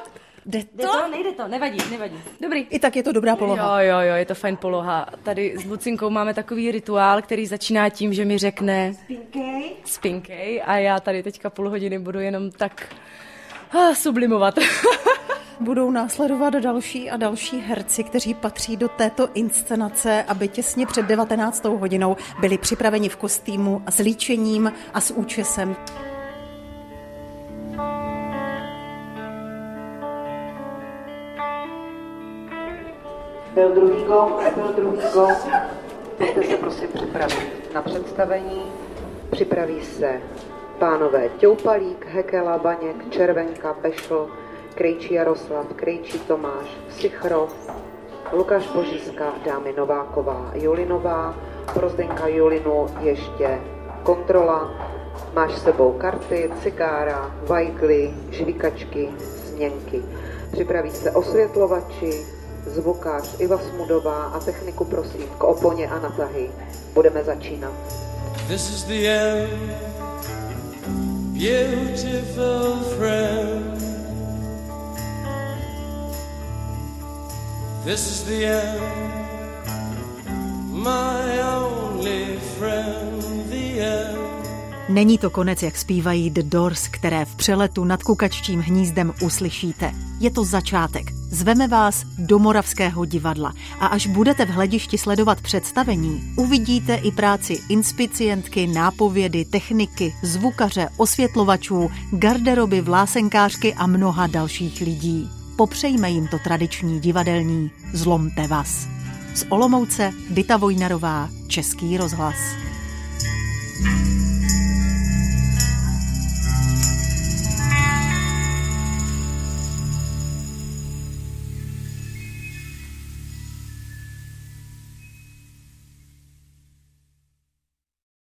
Jde 0.47 0.65
to? 0.65 0.69
Jde 0.77 0.87
to? 0.87 1.09
Nejde 1.11 1.33
to, 1.33 1.49
nevadí, 1.49 1.79
nevadí. 1.91 2.21
Dobrý. 2.41 2.67
I 2.71 2.79
tak 2.79 2.97
je 2.97 3.03
to 3.03 3.13
dobrá 3.13 3.37
poloha. 3.37 3.83
Jo, 3.83 3.91
jo, 3.91 4.09
jo, 4.09 4.15
je 4.15 4.25
to 4.25 4.35
fajn 4.35 4.57
poloha. 4.57 5.07
Tady 5.23 5.59
s 5.59 5.65
Lucinkou 5.65 6.11
máme 6.11 6.35
takový 6.35 6.71
rituál, 6.71 7.23
který 7.23 7.47
začíná 7.47 7.89
tím, 7.89 8.13
že 8.13 8.25
mi 8.25 8.39
řekne 8.39 8.95
Spinkej. 8.95 9.77
Spinkej 9.85 10.63
a 10.67 10.77
já 10.77 11.01
tady 11.01 11.23
teďka 11.23 11.51
půl 11.51 11.71
hodiny 11.71 11.99
budu 11.99 12.21
jenom 12.21 12.51
tak 12.51 12.95
ah, 13.73 13.95
sublimovat. 13.95 14.55
Budou 15.61 15.91
následovat 15.91 16.55
další 16.55 17.11
a 17.11 17.17
další 17.17 17.61
herci, 17.61 18.05
kteří 18.05 18.35
patří 18.35 18.77
do 18.77 18.89
této 18.89 19.29
inscenace, 19.35 20.25
aby 20.29 20.49
těsně 20.49 20.87
před 20.87 21.07
19. 21.07 21.65
hodinou 21.65 22.17
byli 22.41 22.59
připraveni 22.59 23.09
v 23.09 23.17
kostýmu 23.17 23.83
a 23.87 23.91
s 23.91 23.99
líčením 23.99 24.73
a 24.95 25.01
s 25.01 25.11
účesem. 25.11 25.77
Byl 33.57 33.75
druhý 33.75 34.05
gong, 34.05 34.55
byl 34.55 34.73
druhý 34.77 34.99
gong. 35.15 35.39
Pojďte 36.19 36.43
se 36.43 36.57
prosím 36.57 36.89
připravit 36.95 37.75
na 37.75 37.83
představení. 37.83 38.63
Připraví 39.31 39.85
se 39.85 40.21
pánové 40.79 41.29
Těupalík, 41.29 42.07
Hekela, 42.07 42.59
Baněk, 42.59 43.11
Červenka, 43.11 43.75
Pešl, 43.75 44.29
Krejčí 44.75 45.15
Jaroslav, 45.15 45.67
Krejčí 45.77 46.19
Tomáš, 46.19 46.67
Sichrov, 46.91 47.71
Lukáš 48.33 48.67
Božiska, 48.67 49.33
dámy 49.47 49.75
Nováková, 49.77 50.51
Julinová, 50.55 51.35
pro 51.75 51.89
Zdenka 51.89 52.29
Julinu 52.29 52.87
ještě 53.01 53.61
kontrola. 54.03 54.71
Máš 55.35 55.53
s 55.53 55.63
sebou 55.63 55.93
karty, 55.93 56.51
cigára, 56.63 57.35
vajgly, 57.43 58.15
žvikačky, 58.31 59.09
směnky. 59.19 60.03
Připraví 60.53 60.91
se 60.91 61.11
osvětlovači, 61.11 62.36
zvukář 62.67 63.35
Iva 63.39 63.59
Smudová 63.71 64.25
a 64.25 64.41
techniku 64.41 64.85
prosím 64.85 65.27
k 65.39 65.45
oponě 65.45 65.89
a 65.89 65.99
natahy. 65.99 66.51
Budeme 66.95 67.25
začínat. 67.25 67.73
This 68.49 68.71
is 68.71 68.85
the 68.85 69.09
end, 69.09 69.51
beautiful 71.33 72.77
friend. 72.99 73.87
This 77.85 78.07
is 78.11 78.23
the 78.23 78.45
end, 78.45 78.83
my 80.73 81.41
only 81.41 82.39
friend, 82.59 83.49
the 83.49 83.81
end. 83.81 84.19
Není 84.89 85.19
to 85.19 85.31
konec, 85.31 85.63
jak 85.63 85.77
zpívají 85.77 86.31
The 86.31 86.43
Doors, 86.43 86.89
které 86.89 87.25
v 87.25 87.37
přeletu 87.37 87.85
nad 87.85 88.03
kukaččím 88.03 88.61
hnízdem 88.61 89.13
uslyšíte. 89.23 89.93
Je 90.21 90.31
to 90.31 90.45
začátek. 90.45 91.16
Zveme 91.31 91.69
vás 91.69 92.05
do 92.19 92.39
Moravského 92.39 93.05
divadla 93.05 93.55
a 93.81 93.87
až 93.87 94.07
budete 94.07 94.47
v 94.47 94.49
hledišti 94.49 94.99
sledovat 94.99 95.41
představení, 95.41 96.35
uvidíte 96.37 96.95
i 96.95 97.13
práci 97.13 97.59
inspicientky, 97.69 98.67
nápovědy, 98.67 99.45
techniky, 99.45 100.15
zvukaře, 100.23 100.89
osvětlovačů, 100.97 101.91
garderoby, 102.11 102.81
vlásenkářky 102.81 103.75
a 103.75 103.87
mnoha 103.87 104.27
dalších 104.27 104.81
lidí. 104.81 105.31
Popřejme 105.57 106.11
jim 106.11 106.29
to 106.29 106.39
tradiční 106.39 107.01
divadelní 107.01 107.71
Zlomte 107.93 108.47
vás. 108.47 108.89
Z 109.35 109.47
Olomouce 109.49 110.13
Dita 110.31 110.57
Vojnarová, 110.57 111.29
Český 111.49 111.97
rozhlas. 111.97 112.37
thank 113.83 114.21
you 114.21 114.26